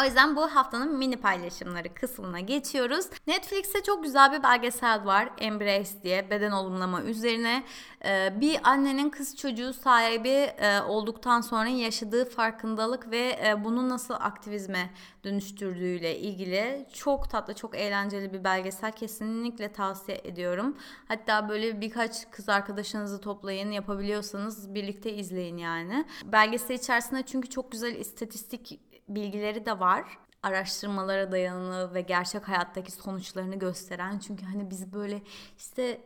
O 0.00 0.04
yüzden 0.04 0.36
bu 0.36 0.42
haftanın 0.42 0.98
mini 0.98 1.16
paylaşımları 1.16 1.94
kısmına 1.94 2.40
geçiyoruz. 2.40 3.06
Netflix'te 3.26 3.82
çok 3.82 4.02
güzel 4.02 4.32
bir 4.32 4.42
belgesel 4.42 5.04
var. 5.04 5.30
Embrace 5.38 6.02
diye 6.02 6.27
beden 6.30 6.50
olumlama 6.50 7.02
üzerine. 7.02 7.64
Ee, 8.04 8.32
bir 8.40 8.60
annenin 8.64 9.10
kız 9.10 9.36
çocuğu 9.36 9.72
sahibi 9.72 10.28
e, 10.28 10.80
olduktan 10.80 11.40
sonra 11.40 11.68
yaşadığı 11.68 12.30
farkındalık 12.30 13.10
ve 13.10 13.38
e, 13.46 13.64
bunu 13.64 13.88
nasıl 13.88 14.14
aktivizme 14.14 14.90
dönüştürdüğüyle 15.24 16.18
ilgili 16.18 16.86
çok 16.92 17.30
tatlı, 17.30 17.54
çok 17.54 17.76
eğlenceli 17.76 18.32
bir 18.32 18.44
belgesel. 18.44 18.92
Kesinlikle 18.92 19.72
tavsiye 19.72 20.20
ediyorum. 20.24 20.76
Hatta 21.08 21.48
böyle 21.48 21.80
birkaç 21.80 22.30
kız 22.30 22.48
arkadaşınızı 22.48 23.20
toplayın, 23.20 23.70
yapabiliyorsanız 23.70 24.74
birlikte 24.74 25.12
izleyin 25.12 25.56
yani. 25.56 26.04
Belgesel 26.24 26.74
içerisinde 26.74 27.22
çünkü 27.22 27.48
çok 27.48 27.72
güzel 27.72 27.94
istatistik 27.94 28.80
bilgileri 29.08 29.66
de 29.66 29.80
var 29.80 30.04
araştırmalara 30.42 31.32
dayanılı 31.32 31.94
ve 31.94 32.00
gerçek 32.00 32.48
hayattaki 32.48 32.92
sonuçlarını 32.92 33.58
gösteren. 33.58 34.18
Çünkü 34.18 34.44
hani 34.44 34.70
biz 34.70 34.92
böyle 34.92 35.22
işte 35.58 36.00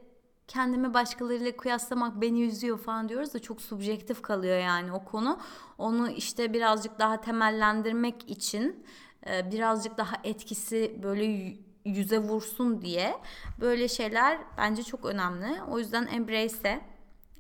kendimi 0.53 0.95
başkalarıyla 0.95 1.57
kıyaslamak 1.57 2.21
beni 2.21 2.43
üzüyor 2.43 2.79
falan 2.79 3.09
diyoruz 3.09 3.35
da 3.35 3.39
çok 3.39 3.61
subjektif 3.61 4.23
kalıyor 4.23 4.59
yani 4.59 4.93
o 4.93 5.05
konu. 5.05 5.39
Onu 5.79 6.11
işte 6.11 6.53
birazcık 6.53 6.99
daha 6.99 7.21
temellendirmek 7.21 8.31
için 8.31 8.87
e, 9.27 9.51
birazcık 9.51 9.99
daha 9.99 10.17
etkisi 10.25 10.99
böyle 11.03 11.57
yüze 11.85 12.19
vursun 12.19 12.83
diye 12.83 13.17
böyle 13.61 13.89
şeyler 13.89 14.39
bence 14.59 14.83
çok 14.83 15.05
önemli. 15.05 15.63
O 15.63 15.79
yüzden 15.79 16.07
Embrace'e 16.07 16.81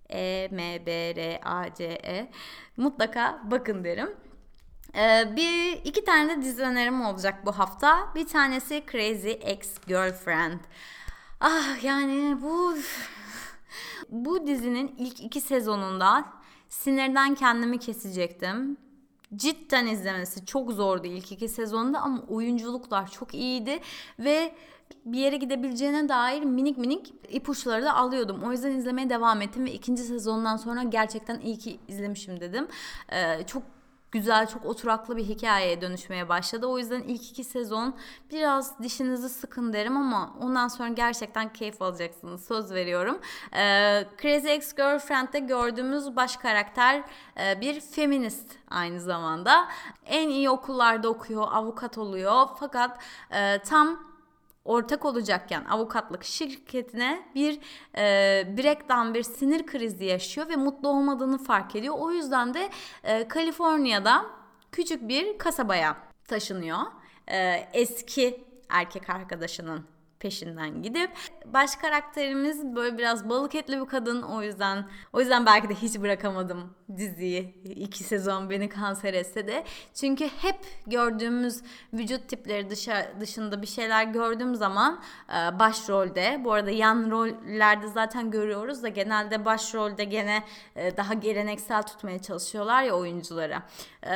E 0.09 0.49
M 0.51 0.87
B 0.87 1.15
R 1.17 1.41
A 1.45 1.75
C 1.75 1.85
E 1.85 2.31
mutlaka 2.77 3.43
bakın 3.45 3.85
derim. 3.85 4.17
Ee, 4.97 5.37
bir 5.37 5.73
iki 5.85 6.05
tane 6.05 6.37
de 6.37 6.43
dizi 6.43 6.63
önerim 6.63 7.03
olacak 7.03 7.47
bu 7.47 7.53
hafta. 7.53 8.15
Bir 8.15 8.29
tanesi 8.29 8.85
Crazy 8.93 9.31
Ex 9.31 9.79
Girlfriend. 9.87 10.61
Ah 11.45 11.85
yani 11.85 12.43
bu 12.43 12.75
bu 14.11 14.47
dizinin 14.47 14.95
ilk 14.99 15.21
iki 15.21 15.41
sezonunda 15.41 16.25
sinirden 16.69 17.35
kendimi 17.35 17.79
kesecektim. 17.79 18.77
Cidden 19.37 19.87
izlemesi 19.87 20.47
çok 20.47 20.73
zordu 20.73 21.07
ilk 21.07 21.33
iki 21.33 21.49
sezonda 21.49 22.01
ama 22.01 22.23
oyunculuklar 22.29 23.11
çok 23.11 23.35
iyiydi 23.35 23.81
ve 24.19 24.55
bir 25.05 25.19
yere 25.19 25.37
gidebileceğine 25.37 26.09
dair 26.09 26.43
minik 26.43 26.79
minik 26.79 27.15
ipuçları 27.29 27.85
da 27.85 27.95
alıyordum. 27.97 28.43
O 28.43 28.53
yüzden 28.53 28.73
izlemeye 28.73 29.11
devam 29.11 29.43
ettim 29.43 29.65
ve 29.65 29.73
ikinci 29.73 30.03
sezondan 30.03 30.57
sonra 30.57 30.83
gerçekten 30.83 31.41
iyi 31.41 31.59
ki 31.59 31.81
izlemişim 31.89 32.41
dedim. 32.41 32.69
Ee, 33.13 33.47
çok 33.47 33.63
güzel, 34.13 34.47
çok 34.47 34.65
oturaklı 34.65 35.17
bir 35.17 35.25
hikayeye 35.25 35.81
dönüşmeye 35.81 36.29
başladı. 36.29 36.67
O 36.67 36.79
yüzden 36.79 37.03
ilk 37.03 37.31
iki 37.31 37.45
sezon 37.45 37.95
biraz 38.31 38.79
dişinizi 38.83 39.29
sıkın 39.29 39.73
derim 39.73 39.97
ama 39.97 40.35
ondan 40.41 40.69
sonra 40.69 40.89
gerçekten 40.89 41.53
keyif 41.53 41.83
alacaksınız. 41.83 42.45
Söz 42.45 42.73
veriyorum. 42.73 43.21
Ee, 43.53 44.05
Crazy 44.23 44.49
Ex-Girlfriend'de 44.49 45.39
gördüğümüz 45.39 46.17
baş 46.17 46.37
karakter 46.37 47.03
e, 47.41 47.61
bir 47.61 47.81
feminist 47.81 48.51
aynı 48.71 49.01
zamanda. 49.01 49.69
En 50.07 50.29
iyi 50.29 50.51
okullarda 50.51 51.09
okuyor, 51.09 51.49
avukat 51.53 51.99
oluyor. 51.99 52.49
Fakat 52.61 52.99
e, 53.31 53.59
tam 53.59 54.12
ortak 54.65 55.05
olacakken 55.05 55.65
avukatlık 55.65 56.25
şirketine 56.25 57.23
bir 57.35 57.59
e, 57.97 58.03
breakdown 58.59 59.15
bir 59.15 59.23
sinir 59.23 59.67
krizi 59.67 60.05
yaşıyor 60.05 60.49
ve 60.49 60.57
mutlu 60.57 60.89
olmadığını 60.89 61.39
fark 61.39 61.77
ediyor. 61.77 61.95
O 61.99 62.11
yüzden 62.11 62.55
de 62.55 62.71
e, 63.05 63.29
Kaliforniya'da 63.29 64.27
küçük 64.73 65.09
bir 65.09 65.39
kasabaya 65.39 65.97
taşınıyor. 66.29 66.79
E, 67.29 67.69
eski 67.73 68.45
erkek 68.69 69.11
arkadaşının 69.11 69.92
peşinden 70.23 70.83
gidip. 70.83 71.11
Baş 71.45 71.77
karakterimiz 71.77 72.65
böyle 72.77 72.99
biraz 72.99 73.29
balık 73.29 73.55
etli 73.55 73.81
bir 73.81 73.87
kadın. 73.87 74.23
O 74.23 74.43
yüzden 74.43 74.89
o 75.13 75.21
yüzden 75.21 75.47
belki 75.47 75.69
de 75.69 75.75
hiç 75.75 76.01
bırakamadım 76.01 76.75
diziyi. 76.97 77.63
İki 77.65 78.05
sezon 78.05 78.51
beni 78.51 78.69
kanser 78.69 79.15
etse 79.15 79.47
de. 79.47 79.65
Çünkü 79.95 80.29
hep 80.29 80.57
gördüğümüz 80.87 81.63
vücut 81.93 82.29
tipleri 82.29 82.71
dışa, 82.71 83.13
dışında 83.21 83.63
bir 83.63 83.67
şeyler 83.67 84.05
gördüğüm 84.05 84.55
zaman 84.55 85.03
e, 85.29 85.59
başrolde 85.59 86.41
bu 86.45 86.53
arada 86.53 86.71
yan 86.71 87.11
rollerde 87.11 87.89
zaten 87.89 88.31
görüyoruz 88.31 88.83
da 88.83 88.89
genelde 88.89 89.45
başrolde 89.45 90.05
gene 90.05 90.45
e, 90.77 90.97
daha 90.97 91.15
geleneksel 91.15 91.83
tutmaya 91.83 92.23
çalışıyorlar 92.23 92.83
ya 92.83 92.95
oyunculara 92.95 93.63
e, 94.07 94.15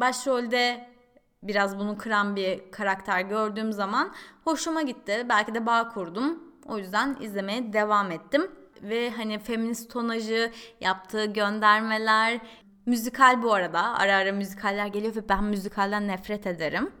başrolde 0.00 0.97
biraz 1.42 1.78
bunu 1.78 1.98
kıran 1.98 2.36
bir 2.36 2.70
karakter 2.70 3.20
gördüğüm 3.20 3.72
zaman 3.72 4.14
hoşuma 4.44 4.82
gitti. 4.82 5.26
Belki 5.28 5.54
de 5.54 5.66
bağ 5.66 5.88
kurdum. 5.88 6.42
O 6.66 6.78
yüzden 6.78 7.16
izlemeye 7.20 7.72
devam 7.72 8.10
ettim. 8.10 8.50
Ve 8.82 9.10
hani 9.10 9.38
feminist 9.38 9.92
tonajı, 9.92 10.52
yaptığı 10.80 11.24
göndermeler, 11.24 12.40
müzikal 12.86 13.42
bu 13.42 13.54
arada. 13.54 13.98
Ara 13.98 14.16
ara 14.16 14.32
müzikaller 14.32 14.86
geliyor 14.86 15.16
ve 15.16 15.28
ben 15.28 15.44
müzikalden 15.44 16.08
nefret 16.08 16.46
ederim. 16.46 16.92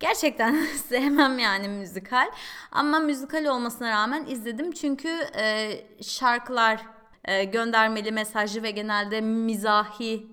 Gerçekten 0.00 0.54
sevmem 0.88 1.38
yani 1.38 1.68
müzikal. 1.68 2.30
Ama 2.72 2.98
müzikal 2.98 3.44
olmasına 3.44 3.90
rağmen 3.90 4.26
izledim 4.26 4.72
çünkü 4.72 5.08
e, 5.36 5.72
şarkılar 6.02 6.86
e, 7.24 7.44
göndermeli 7.44 8.12
mesajlı 8.12 8.62
ve 8.62 8.70
genelde 8.70 9.20
mizahi 9.20 10.26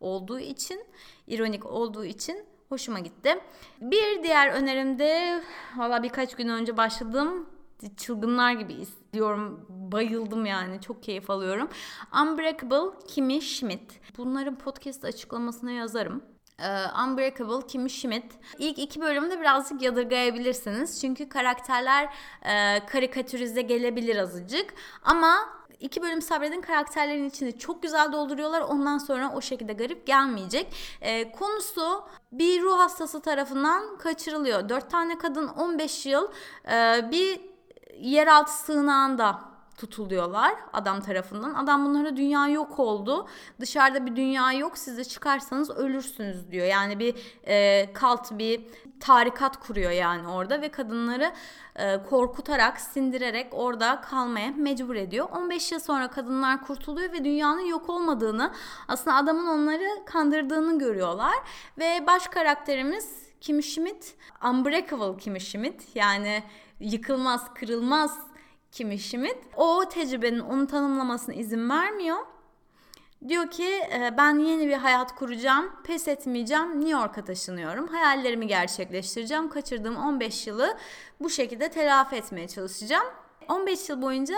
olduğu 0.00 0.40
için, 0.40 0.84
ironik 1.26 1.66
olduğu 1.66 2.04
için 2.04 2.49
Hoşuma 2.70 2.98
gitti. 2.98 3.40
Bir 3.80 4.22
diğer 4.22 4.48
önerim 4.48 4.98
de 4.98 5.42
valla 5.76 6.02
birkaç 6.02 6.36
gün 6.36 6.48
önce 6.48 6.76
başladım. 6.76 7.46
Çılgınlar 7.96 8.52
gibi 8.52 8.72
izliyorum. 8.72 9.66
Bayıldım 9.68 10.46
yani. 10.46 10.80
Çok 10.80 11.02
keyif 11.02 11.30
alıyorum. 11.30 11.68
Unbreakable 12.22 13.06
Kimi 13.08 13.42
Schmidt. 13.42 14.00
Bunların 14.18 14.58
podcast 14.58 15.04
açıklamasına 15.04 15.70
yazarım. 15.70 16.22
Uh, 16.60 17.08
Unbreakable 17.08 17.66
Kimi 17.66 17.90
Schmidt. 17.90 18.32
İlk 18.58 18.78
iki 18.78 19.00
bölümde 19.00 19.40
birazcık 19.40 19.82
yadırgayabilirsiniz. 19.82 21.00
Çünkü 21.00 21.28
karakterler 21.28 22.04
uh, 22.04 22.86
karikatürize 22.86 23.62
gelebilir 23.62 24.16
azıcık. 24.16 24.74
Ama 25.02 25.59
iki 25.80 26.02
bölüm 26.02 26.22
sabredin 26.22 26.60
karakterlerin 26.60 27.28
içini 27.28 27.58
çok 27.58 27.82
güzel 27.82 28.12
dolduruyorlar. 28.12 28.60
Ondan 28.60 28.98
sonra 28.98 29.32
o 29.34 29.40
şekilde 29.40 29.72
garip 29.72 30.06
gelmeyecek. 30.06 30.74
E, 31.00 31.32
konusu 31.32 32.04
bir 32.32 32.62
ruh 32.62 32.78
hastası 32.78 33.20
tarafından 33.20 33.98
kaçırılıyor. 33.98 34.68
Dört 34.68 34.90
tane 34.90 35.18
kadın 35.18 35.48
15 35.48 36.06
yıl 36.06 36.28
e, 36.72 37.10
bir 37.10 37.40
yeraltı 37.98 38.52
sığınağında 38.52 39.50
tutuluyorlar 39.80 40.54
adam 40.72 41.00
tarafından. 41.00 41.54
Adam 41.54 41.84
bunlara 41.84 42.16
dünya 42.16 42.48
yok 42.48 42.78
oldu. 42.78 43.26
Dışarıda 43.60 44.06
bir 44.06 44.16
dünya 44.16 44.52
yok. 44.52 44.78
Siz 44.78 44.98
de 44.98 45.04
çıkarsanız 45.04 45.70
ölürsünüz 45.70 46.50
diyor. 46.50 46.66
Yani 46.66 46.98
bir 46.98 47.14
e, 47.46 47.92
kalt 47.92 48.30
bir 48.32 48.60
tarikat 49.00 49.60
kuruyor 49.60 49.90
yani 49.90 50.28
orada 50.28 50.60
ve 50.60 50.68
kadınları 50.68 51.32
e, 51.76 52.02
korkutarak, 52.02 52.80
sindirerek 52.80 53.48
orada 53.52 54.00
kalmaya 54.00 54.50
mecbur 54.56 54.94
ediyor. 54.94 55.28
15 55.32 55.72
yıl 55.72 55.80
sonra 55.80 56.10
kadınlar 56.10 56.66
kurtuluyor 56.66 57.12
ve 57.12 57.24
dünyanın 57.24 57.66
yok 57.66 57.88
olmadığını, 57.90 58.52
aslında 58.88 59.16
adamın 59.16 59.46
onları 59.46 60.04
kandırdığını 60.06 60.78
görüyorlar 60.78 61.34
ve 61.78 62.06
baş 62.06 62.26
karakterimiz 62.28 63.30
Kim 63.40 63.62
Schmidt, 63.62 64.14
Unbreakable 64.44 65.16
Kim 65.16 65.40
Schmidt 65.40 65.96
yani 65.96 66.42
yıkılmaz, 66.80 67.54
kırılmaz 67.54 68.18
Kimi 68.72 68.98
Schmidt. 68.98 69.38
O 69.56 69.84
tecrübenin 69.88 70.40
onu 70.40 70.66
tanımlamasına 70.66 71.34
izin 71.34 71.70
vermiyor. 71.70 72.18
Diyor 73.28 73.50
ki 73.50 73.64
e, 73.64 74.14
ben 74.16 74.38
yeni 74.38 74.68
bir 74.68 74.72
hayat 74.76 75.14
kuracağım, 75.14 75.72
pes 75.84 76.08
etmeyeceğim, 76.08 76.80
New 76.80 76.90
York'a 76.90 77.24
taşınıyorum. 77.24 77.86
Hayallerimi 77.86 78.46
gerçekleştireceğim. 78.46 79.48
Kaçırdığım 79.48 79.96
15 79.96 80.46
yılı 80.46 80.76
bu 81.20 81.30
şekilde 81.30 81.68
telafi 81.70 82.16
etmeye 82.16 82.48
çalışacağım. 82.48 83.06
15 83.48 83.88
yıl 83.88 84.02
boyunca 84.02 84.34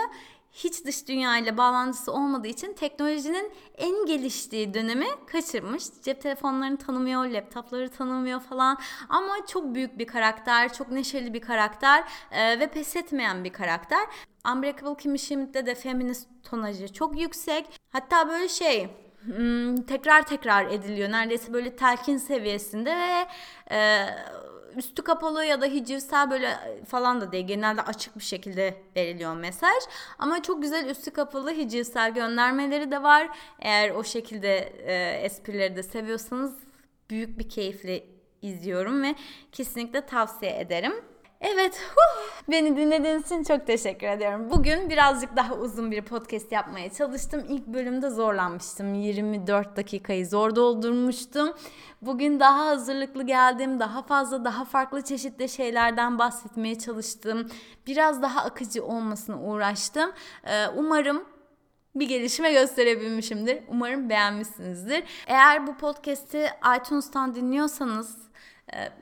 hiç 0.53 0.85
dış 0.85 1.07
dünya 1.07 1.37
ile 1.37 1.57
bağlantısı 1.57 2.11
olmadığı 2.11 2.47
için 2.47 2.73
teknolojinin 2.73 3.51
en 3.77 4.05
geliştiği 4.05 4.73
dönemi 4.73 5.07
kaçırmış. 5.27 5.83
Cep 6.03 6.21
telefonlarını 6.21 6.77
tanımıyor, 6.77 7.25
laptopları 7.25 7.89
tanımıyor 7.89 8.39
falan 8.39 8.77
ama 9.09 9.33
çok 9.47 9.75
büyük 9.75 9.99
bir 9.99 10.07
karakter, 10.07 10.73
çok 10.73 10.91
neşeli 10.91 11.33
bir 11.33 11.41
karakter 11.41 12.03
e, 12.31 12.59
ve 12.59 12.67
pes 12.67 12.95
etmeyen 12.95 13.43
bir 13.43 13.53
karakter. 13.53 14.07
Unbreakable 14.51 14.97
Kimmy 14.97 15.19
Schmidt'te 15.19 15.65
de 15.65 15.75
feminist 15.75 16.27
tonajı 16.43 16.93
çok 16.93 17.21
yüksek. 17.21 17.79
Hatta 17.89 18.29
böyle 18.29 18.49
şey 18.49 18.89
hmm, 19.23 19.75
tekrar 19.75 20.27
tekrar 20.27 20.65
ediliyor. 20.65 21.11
Neredeyse 21.11 21.53
böyle 21.53 21.75
telkin 21.75 22.17
seviyesinde 22.17 22.97
ve 22.97 23.27
e, 23.75 24.05
üstü 24.77 25.03
kapalı 25.03 25.45
ya 25.45 25.61
da 25.61 25.65
hicivsel 25.65 26.31
böyle 26.31 26.79
falan 26.87 27.21
da 27.21 27.31
değil. 27.31 27.47
Genelde 27.47 27.81
açık 27.81 28.15
bir 28.15 28.23
şekilde 28.23 28.81
veriliyor 28.95 29.35
mesaj. 29.35 29.83
Ama 30.19 30.41
çok 30.43 30.61
güzel 30.61 30.89
üstü 30.89 31.11
kapalı 31.11 31.51
hicivsel 31.51 32.13
göndermeleri 32.13 32.91
de 32.91 33.03
var. 33.03 33.37
Eğer 33.59 33.89
o 33.89 34.03
şekilde 34.03 34.57
e, 34.85 35.23
esprileri 35.25 35.75
de 35.75 35.83
seviyorsanız 35.83 36.53
büyük 37.09 37.39
bir 37.39 37.49
keyifle 37.49 38.03
izliyorum 38.41 39.03
ve 39.03 39.15
kesinlikle 39.51 40.05
tavsiye 40.05 40.59
ederim. 40.59 41.12
Evet, 41.45 41.81
huh, 41.95 42.31
beni 42.51 42.77
dinlediğiniz 42.77 43.25
için 43.25 43.43
çok 43.43 43.67
teşekkür 43.67 44.07
ediyorum. 44.07 44.49
Bugün 44.49 44.89
birazcık 44.89 45.35
daha 45.35 45.55
uzun 45.55 45.91
bir 45.91 46.01
podcast 46.01 46.51
yapmaya 46.51 46.93
çalıştım. 46.93 47.45
İlk 47.49 47.67
bölümde 47.67 48.09
zorlanmıştım. 48.09 48.93
24 48.93 49.77
dakikayı 49.77 50.27
zor 50.27 50.55
doldurmuştum. 50.55 51.53
Bugün 52.01 52.39
daha 52.39 52.65
hazırlıklı 52.65 53.23
geldim. 53.23 53.79
Daha 53.79 54.01
fazla, 54.01 54.45
daha 54.45 54.65
farklı 54.65 55.01
çeşitli 55.01 55.49
şeylerden 55.49 56.19
bahsetmeye 56.19 56.79
çalıştım. 56.79 57.49
Biraz 57.87 58.21
daha 58.21 58.41
akıcı 58.41 58.85
olmasına 58.85 59.41
uğraştım. 59.41 60.11
Ee, 60.45 60.67
umarım 60.67 61.23
bir 61.95 62.07
gelişme 62.07 62.53
gösterebilmişimdir. 62.53 63.63
Umarım 63.67 64.09
beğenmişsinizdir. 64.09 65.03
Eğer 65.27 65.67
bu 65.67 65.77
podcast'i 65.77 66.47
iTunes'tan 66.77 67.35
dinliyorsanız 67.35 68.17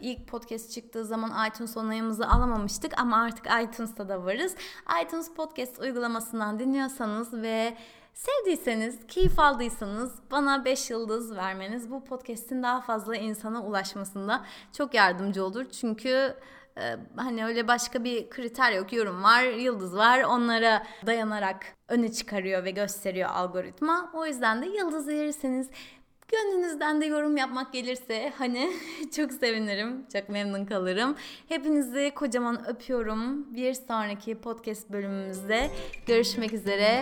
ilk 0.01 0.27
podcast 0.27 0.71
çıktığı 0.71 1.05
zaman 1.05 1.47
iTunes 1.47 1.77
onayımızı 1.77 2.27
alamamıştık 2.27 2.99
ama 2.99 3.21
artık 3.21 3.45
iTunes'ta 3.45 4.09
da 4.09 4.25
varız. 4.25 4.55
iTunes 5.03 5.33
Podcast 5.33 5.79
uygulamasından 5.79 6.59
dinliyorsanız 6.59 7.33
ve 7.33 7.77
sevdiyseniz, 8.13 9.07
keyif 9.07 9.39
aldıysanız 9.39 10.19
bana 10.31 10.65
5 10.65 10.89
yıldız 10.89 11.35
vermeniz 11.35 11.91
bu 11.91 12.03
podcast'in 12.03 12.63
daha 12.63 12.81
fazla 12.81 13.15
insana 13.15 13.63
ulaşmasında 13.63 14.45
çok 14.73 14.93
yardımcı 14.93 15.45
olur. 15.45 15.65
Çünkü 15.69 16.35
e, 16.77 16.95
hani 17.15 17.45
öyle 17.45 17.67
başka 17.67 18.03
bir 18.03 18.29
kriter 18.29 18.71
yok. 18.71 18.93
Yorum 18.93 19.23
var, 19.23 19.43
yıldız 19.43 19.97
var. 19.97 20.23
Onlara 20.23 20.83
dayanarak 21.05 21.65
öne 21.87 22.11
çıkarıyor 22.11 22.63
ve 22.63 22.71
gösteriyor 22.71 23.29
algoritma. 23.29 24.11
O 24.13 24.25
yüzden 24.25 24.61
de 24.61 24.65
yıldız 24.65 25.07
verirseniz 25.07 25.69
Gönlünüzden 26.31 27.01
de 27.01 27.05
yorum 27.05 27.37
yapmak 27.37 27.73
gelirse 27.73 28.33
hani 28.37 28.69
çok 29.15 29.31
sevinirim, 29.31 30.05
çok 30.13 30.29
memnun 30.29 30.65
kalırım. 30.65 31.15
Hepinizi 31.49 32.11
kocaman 32.15 32.67
öpüyorum. 32.67 33.55
Bir 33.55 33.73
sonraki 33.73 34.35
podcast 34.35 34.89
bölümümüzde 34.89 35.69
görüşmek 36.07 36.53
üzere. 36.53 37.01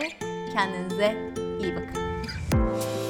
Kendinize 0.54 1.34
iyi 1.62 1.76
bakın. 1.76 3.09